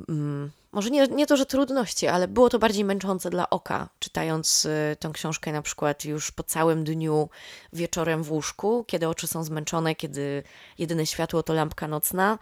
Mm, 0.10 0.52
może 0.72 0.90
nie, 0.90 1.08
nie 1.08 1.28
to, 1.28 1.38
że 1.38 1.46
trudności, 1.46 2.08
ale 2.08 2.28
było 2.28 2.50
to 2.50 2.60
bardziej 2.60 2.86
męczące 2.86 3.30
dla 3.30 3.50
oka, 3.50 3.90
czytając 4.00 4.66
y, 4.66 4.98
tę 5.00 5.10
książkę 5.14 5.52
na 5.52 5.62
przykład 5.62 6.06
już 6.06 6.32
po 6.32 6.44
całym 6.44 6.84
dniu 6.84 7.30
wieczorem 7.74 8.24
w 8.24 8.32
łóżku, 8.32 8.84
kiedy 8.88 9.08
oczy 9.08 9.28
są 9.28 9.44
zmęczone, 9.44 9.96
kiedy 9.96 10.44
jedyne 10.78 11.06
światło 11.06 11.44
to 11.44 11.54
lampka 11.54 11.88
nocna. 11.88 12.40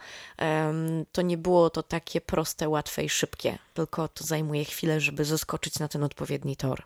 To 1.12 1.22
nie 1.22 1.38
było 1.38 1.70
to 1.70 1.82
takie 1.82 2.20
proste, 2.20 2.68
łatwe 2.68 3.04
i 3.04 3.08
szybkie, 3.08 3.58
tylko 3.74 4.08
to 4.08 4.24
zajmuje 4.24 4.64
chwilę, 4.64 5.00
żeby 5.00 5.24
zaskoczyć 5.24 5.78
na 5.78 5.88
ten 5.88 6.02
odpowiedni 6.02 6.56
tor. 6.56 6.82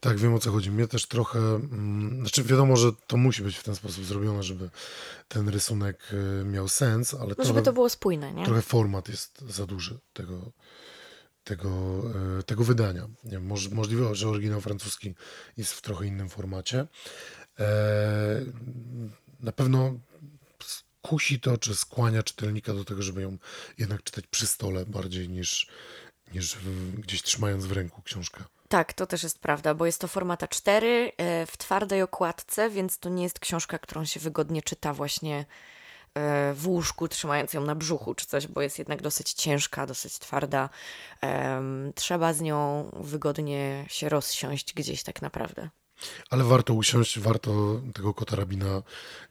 Tak, 0.00 0.18
wiem 0.18 0.34
o 0.34 0.38
co 0.38 0.52
chodzi. 0.52 0.70
Mnie 0.70 0.86
też 0.86 1.06
trochę, 1.06 1.38
mm, 1.38 2.20
znaczy 2.20 2.42
wiadomo, 2.42 2.76
że 2.76 2.92
to 3.06 3.16
musi 3.16 3.42
być 3.42 3.56
w 3.56 3.62
ten 3.62 3.76
sposób 3.76 4.04
zrobione, 4.04 4.42
żeby 4.42 4.70
ten 5.28 5.48
rysunek 5.48 6.12
y, 6.12 6.44
miał 6.44 6.68
sens, 6.68 7.14
ale 7.14 7.28
no, 7.28 7.34
trochę, 7.34 7.48
żeby 7.48 7.62
to 7.62 7.72
było 7.72 7.88
spójne, 7.88 8.32
nie? 8.32 8.44
Trochę 8.44 8.62
format 8.62 9.08
jest 9.08 9.40
za 9.48 9.66
duży 9.66 9.98
tego, 10.12 10.52
tego, 11.44 12.02
y, 12.40 12.42
tego 12.42 12.64
wydania. 12.64 13.08
Nie 13.24 13.38
możliwe, 13.70 14.14
że 14.14 14.28
oryginał 14.28 14.60
francuski 14.60 15.14
jest 15.56 15.72
w 15.72 15.82
trochę 15.82 16.06
innym 16.06 16.28
formacie. 16.28 16.86
E, 17.58 17.66
na 19.40 19.52
pewno 19.52 19.94
kusi 21.02 21.40
to, 21.40 21.58
czy 21.58 21.74
skłania 21.74 22.22
czytelnika 22.22 22.74
do 22.74 22.84
tego, 22.84 23.02
żeby 23.02 23.22
ją 23.22 23.38
jednak 23.78 24.02
czytać 24.02 24.26
przy 24.26 24.46
stole 24.46 24.86
bardziej 24.86 25.28
niż, 25.28 25.66
niż 26.34 26.56
gdzieś 26.98 27.22
trzymając 27.22 27.66
w 27.66 27.72
ręku 27.72 28.02
książkę. 28.02 28.44
Tak, 28.68 28.92
to 28.92 29.06
też 29.06 29.22
jest 29.22 29.38
prawda, 29.38 29.74
bo 29.74 29.86
jest 29.86 30.00
to 30.00 30.08
format 30.08 30.42
A4 30.42 30.82
e, 31.16 31.46
w 31.46 31.56
twardej 31.56 32.02
okładce, 32.02 32.70
więc 32.70 32.98
to 32.98 33.08
nie 33.08 33.22
jest 33.22 33.40
książka, 33.40 33.78
którą 33.78 34.04
się 34.04 34.20
wygodnie 34.20 34.62
czyta 34.62 34.92
właśnie 34.92 35.44
e, 36.14 36.54
w 36.54 36.68
łóżku, 36.68 37.08
trzymając 37.08 37.52
ją 37.52 37.60
na 37.60 37.74
brzuchu 37.74 38.14
czy 38.14 38.26
coś, 38.26 38.46
bo 38.46 38.62
jest 38.62 38.78
jednak 38.78 39.02
dosyć 39.02 39.32
ciężka, 39.32 39.86
dosyć 39.86 40.18
twarda. 40.18 40.68
Trzeba 41.94 42.32
z 42.32 42.40
nią 42.40 42.90
wygodnie 43.00 43.84
się 43.88 44.08
rozsiąść 44.08 44.74
gdzieś 44.74 45.02
tak 45.02 45.22
naprawdę. 45.22 45.68
Ale 46.30 46.44
warto 46.44 46.74
usiąść, 46.74 47.18
warto 47.18 47.80
tego 47.94 48.14
kota 48.14 48.36
rabina 48.36 48.82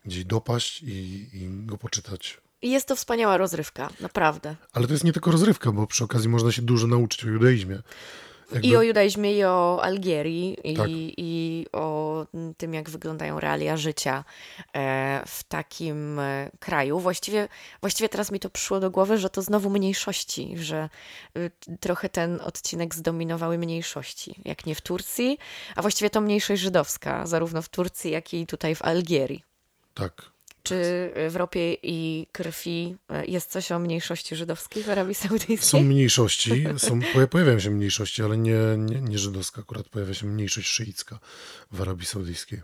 gdzieś 0.05 0.25
dopaść 0.25 0.81
i, 0.81 1.29
i 1.33 1.65
go 1.65 1.77
poczytać. 1.77 2.41
Jest 2.61 2.87
to 2.87 2.95
wspaniała 2.95 3.37
rozrywka, 3.37 3.89
naprawdę. 3.99 4.55
Ale 4.73 4.87
to 4.87 4.93
jest 4.93 5.03
nie 5.03 5.13
tylko 5.13 5.31
rozrywka, 5.31 5.71
bo 5.71 5.87
przy 5.87 6.03
okazji 6.03 6.29
można 6.29 6.51
się 6.51 6.61
dużo 6.61 6.87
nauczyć 6.87 7.25
o 7.25 7.27
judaizmie. 7.27 7.81
Jakby... 8.51 8.67
I 8.67 8.75
o 8.75 8.81
judaizmie, 8.81 9.37
i 9.37 9.43
o 9.43 9.79
Algierii, 9.83 10.57
tak. 10.77 10.89
i, 10.89 11.13
i 11.17 11.65
o 11.71 12.25
tym, 12.57 12.73
jak 12.73 12.89
wyglądają 12.89 13.39
realia 13.39 13.77
życia 13.77 14.23
e, 14.73 15.23
w 15.27 15.43
takim 15.43 16.19
e, 16.19 16.51
kraju. 16.59 16.99
Właściwie, 16.99 17.47
właściwie 17.81 18.09
teraz 18.09 18.31
mi 18.31 18.39
to 18.39 18.49
przyszło 18.49 18.79
do 18.79 18.91
głowy, 18.91 19.17
że 19.17 19.29
to 19.29 19.41
znowu 19.41 19.69
mniejszości, 19.69 20.53
że 20.57 20.89
y, 21.37 21.51
trochę 21.79 22.09
ten 22.09 22.41
odcinek 22.41 22.95
zdominowały 22.95 23.57
mniejszości, 23.57 24.35
jak 24.45 24.65
nie 24.65 24.75
w 24.75 24.81
Turcji, 24.81 25.37
a 25.75 25.81
właściwie 25.81 26.09
to 26.09 26.21
mniejszość 26.21 26.61
żydowska, 26.61 27.27
zarówno 27.27 27.61
w 27.61 27.69
Turcji, 27.69 28.11
jak 28.11 28.33
i 28.33 28.47
tutaj 28.47 28.75
w 28.75 28.81
Algierii. 28.81 29.43
Tak. 29.93 30.34
Czy 30.65 31.11
w 31.29 31.35
ropie 31.35 31.77
i 31.83 32.27
krwi 32.31 32.95
e, 33.09 33.25
jest 33.25 33.51
coś 33.51 33.71
o 33.71 33.79
mniejszości 33.79 34.35
żydowskiej 34.35 34.83
w 34.83 34.89
Arabii 34.89 35.15
Saudyjskiej? 35.15 35.57
Są 35.57 35.81
mniejszości, 35.81 36.65
są, 36.77 36.99
pojawiają 37.31 37.59
się 37.59 37.69
mniejszości, 37.69 38.23
ale 38.23 38.37
nie, 38.37 38.59
nie, 38.77 39.01
nie 39.01 39.17
żydowska. 39.17 39.61
Akurat 39.61 39.89
pojawia 39.89 40.13
się 40.13 40.25
mniejszość 40.25 40.67
szyicka 40.67 41.19
w 41.71 41.81
Arabii 41.81 42.05
Saudyjskiej. 42.05 42.61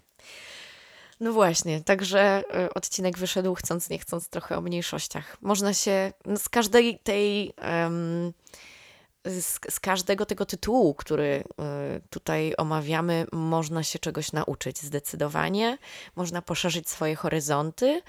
No 1.20 1.34
właśnie, 1.34 1.82
także 1.82 2.44
e, 2.54 2.74
odcinek 2.74 3.18
wyszedł 3.18 3.56
chcąc, 3.56 3.90
nie 3.90 4.00
chcąc 4.00 4.30
trochę 4.30 4.58
o 4.58 4.62
mniejszościach. 4.62 5.38
Można 5.42 5.74
się 5.74 6.14
no 6.26 6.38
z 6.38 6.50
każdej 6.50 7.00
tej... 7.00 7.54
Um, 7.84 8.34
z, 9.26 9.60
z, 9.70 9.80
każdego 9.80 10.26
tego 10.26 10.46
tytułu, 10.46 10.94
który 10.94 11.44
y, 11.98 12.02
tutaj 12.10 12.54
omawiamy, 12.58 13.26
można 13.32 13.84
się 13.84 14.00
czegoś 14.00 14.32
nauczyć 14.32 14.82
zdecydowanie. 14.82 15.78
Można 16.16 16.42
poszerzyć 16.42 16.90
swoje 16.90 17.16
horyzonty 17.16 18.02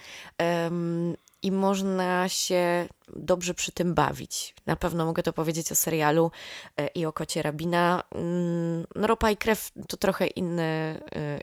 i 1.42 1.52
można 1.52 2.28
się 2.28 2.88
dobrze 3.16 3.54
przy 3.54 3.72
tym 3.72 3.94
bawić. 3.94 4.54
Na 4.66 4.76
pewno 4.76 5.04
mogę 5.04 5.22
to 5.22 5.32
powiedzieć 5.32 5.72
o 5.72 5.74
serialu 5.74 6.30
e, 6.76 6.86
i 6.86 7.06
o 7.06 7.12
kocie 7.12 7.42
Rabina. 7.42 8.02
Mm, 8.14 8.86
no, 8.94 9.06
Ropa 9.06 9.30
i 9.30 9.36
krew 9.36 9.70
to 9.88 9.96
trochę 9.96 10.26
y, 10.26 10.30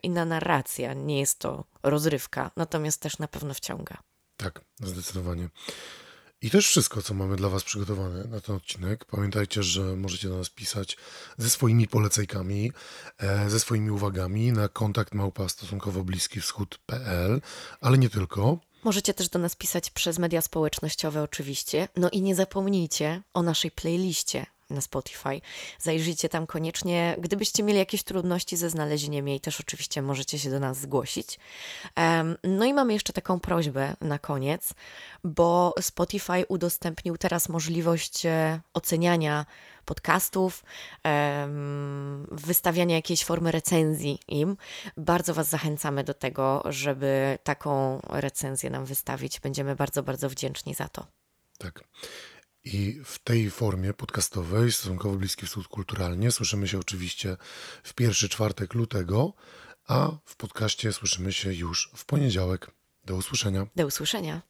inna 0.04 0.26
narracja, 0.26 0.94
nie 0.94 1.20
jest 1.20 1.40
to 1.40 1.64
rozrywka, 1.84 2.52
natomiast 2.56 3.02
też 3.02 3.20
na 3.20 3.28
pewno 3.28 3.54
wciąga. 3.54 3.98
Tak, 4.38 4.62
zdecydowanie. 4.80 5.50
I 6.42 6.50
to 6.50 6.58
już 6.58 6.68
wszystko, 6.68 7.02
co 7.02 7.14
mamy 7.14 7.36
dla 7.36 7.50
Was 7.50 7.64
przygotowane 7.64 8.24
na 8.24 8.42
ten 8.42 8.56
odcinek. 8.56 9.06
Pamiętajcie, 9.06 9.64
że 9.64 9.82
możecie 9.82 10.30
do 10.30 10.38
nas 10.38 10.50
pisać 10.50 10.98
ze 11.38 11.50
swoimi 11.50 11.88
polecajkami, 11.88 12.72
e, 13.18 13.50
ze 13.50 13.60
swoimi 13.60 13.92
uwagami 13.92 14.52
na 14.52 14.70
kontakt 14.70 15.14
małpa 15.14 15.50
stosunkowo 15.50 16.04
bliski 16.04 16.42
wschód.pl, 16.42 17.42
ale 17.82 17.98
nie 17.98 18.10
tylko. 18.10 18.60
Możecie 18.84 19.14
też 19.14 19.30
do 19.30 19.40
nas 19.40 19.56
pisać 19.56 19.90
przez 19.90 20.20
media 20.20 20.42
społecznościowe, 20.42 21.24
oczywiście. 21.24 21.88
No 21.96 22.10
i 22.10 22.22
nie 22.22 22.36
zapomnijcie 22.36 23.22
o 23.34 23.44
naszej 23.44 23.72
playliście 23.72 24.46
na 24.70 24.82
Spotify. 24.82 25.42
Zajrzyjcie 25.80 26.30
tam 26.30 26.48
koniecznie. 26.48 27.16
Gdybyście 27.20 27.64
mieli 27.64 27.80
jakieś 27.80 28.04
trudności 28.04 28.58
ze 28.58 28.70
znalezieniem 28.70 29.28
jej, 29.28 29.40
też 29.40 29.60
oczywiście 29.60 30.02
możecie 30.02 30.40
się 30.40 30.50
do 30.50 30.60
nas 30.60 30.78
zgłosić. 30.78 31.40
No 32.44 32.66
i 32.66 32.74
mamy 32.74 32.94
jeszcze 32.94 33.14
taką 33.14 33.40
prośbę 33.40 33.96
na 34.02 34.20
koniec, 34.20 34.74
bo 35.24 35.74
Spotify 35.82 36.46
udostępnił 36.48 37.18
teraz 37.18 37.50
możliwość 37.50 38.26
e, 38.26 38.62
oceniania 38.74 39.46
podcastów, 39.86 40.64
wystawiania 42.32 42.96
jakiejś 42.96 43.24
formy 43.26 43.52
recenzji 43.52 44.20
im. 44.28 44.58
Bardzo 44.98 45.34
Was 45.34 45.50
zachęcamy 45.50 46.04
do 46.04 46.14
tego, 46.14 46.64
żeby 46.66 47.38
taką 47.44 48.00
recenzję 48.10 48.70
nam 48.70 48.86
wystawić. 48.86 49.40
Będziemy 49.40 49.76
bardzo, 49.76 50.04
bardzo 50.04 50.30
wdzięczni 50.30 50.74
za 50.74 50.88
to. 50.88 51.08
Tak. 51.58 51.84
I 52.74 53.02
w 53.06 53.20
tej 53.20 53.50
formie 53.50 53.94
podcastowej, 53.94 54.72
stosunkowo 54.72 55.16
bliski 55.16 55.46
wschód 55.46 55.68
kulturalnie, 55.68 56.32
słyszymy 56.32 56.68
się 56.68 56.80
oczywiście 56.80 57.38
w 57.84 57.94
pierwszy 57.94 58.30
czwartek 58.30 58.74
lutego, 58.74 59.34
a 59.88 60.12
w 60.26 60.36
podcaście 60.36 60.94
słyszymy 60.94 61.34
się 61.34 61.54
już 61.54 61.92
w 61.96 62.06
poniedziałek. 62.06 62.72
Do 63.06 63.16
usłyszenia. 63.16 63.68
Do 63.76 63.86
usłyszenia. 63.86 64.42